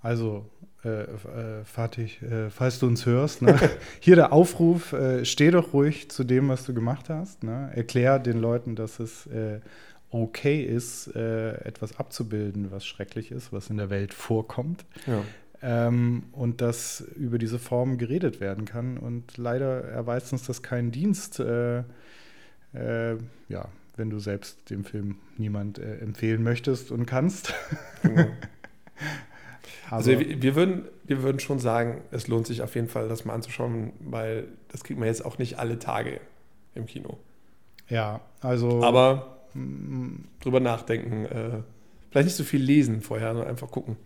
[0.01, 0.45] Also,
[0.85, 3.59] äh, äh, Fatih, äh, falls du uns hörst, ne?
[4.01, 7.43] hier der Aufruf, äh, steh doch ruhig zu dem, was du gemacht hast.
[7.43, 7.71] Ne?
[7.75, 9.61] Erklär den Leuten, dass es äh,
[10.11, 14.85] okay ist, äh, etwas abzubilden, was schrecklich ist, was in der Welt vorkommt.
[15.07, 15.23] Ja.
[15.63, 18.99] Ähm, und dass über diese Form geredet werden kann.
[18.99, 21.39] Und leider erweist uns das keinen Dienst.
[21.39, 21.85] Ja,
[23.97, 27.55] wenn du selbst den Film niemand äh, empfehlen möchtest und kannst.
[28.03, 28.27] Genau.
[29.91, 33.25] Also wir, wir, würden, wir würden schon sagen, es lohnt sich auf jeden Fall, das
[33.25, 36.21] mal anzuschauen, weil das kriegt man jetzt auch nicht alle Tage
[36.75, 37.19] im Kino.
[37.89, 38.83] Ja, also.
[38.83, 39.37] Aber
[40.41, 41.63] drüber nachdenken, äh,
[42.11, 43.97] vielleicht nicht so viel lesen vorher, sondern einfach gucken.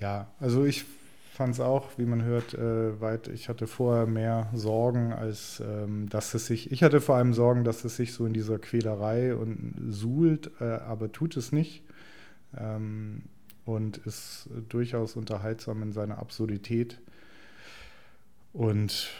[0.00, 0.84] Ja, also ich
[1.34, 3.26] fand es auch, wie man hört, äh, weit.
[3.26, 6.70] Ich hatte vorher mehr Sorgen, als ähm, dass es sich.
[6.70, 10.64] Ich hatte vor allem Sorgen, dass es sich so in dieser Quälerei und suhlt, äh,
[10.64, 11.82] aber tut es nicht.
[12.56, 13.22] Ähm,
[13.64, 17.00] und ist durchaus unterhaltsam in seiner Absurdität.
[18.52, 19.10] Und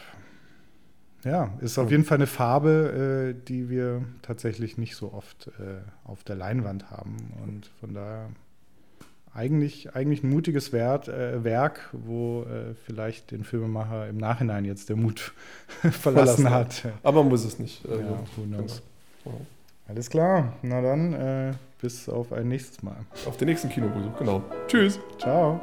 [1.25, 5.81] ja, ist auf jeden Fall eine Farbe, äh, die wir tatsächlich nicht so oft äh,
[6.05, 7.33] auf der Leinwand haben.
[7.43, 8.29] Und von daher
[9.35, 14.89] eigentlich, eigentlich ein mutiges Wert, äh, Werk, wo äh, vielleicht den Filmemacher im Nachhinein jetzt
[14.89, 15.33] der Mut
[15.91, 16.83] verlassen hat.
[17.03, 17.85] Aber man muss es nicht.
[17.85, 18.81] Also, ja, who knows.
[19.23, 19.41] genau.
[19.87, 22.97] Alles klar, na dann, äh, bis auf ein nächstes Mal.
[23.27, 24.43] Auf den nächsten Kinobesuch, genau.
[24.67, 24.99] Tschüss.
[25.19, 25.61] Ciao.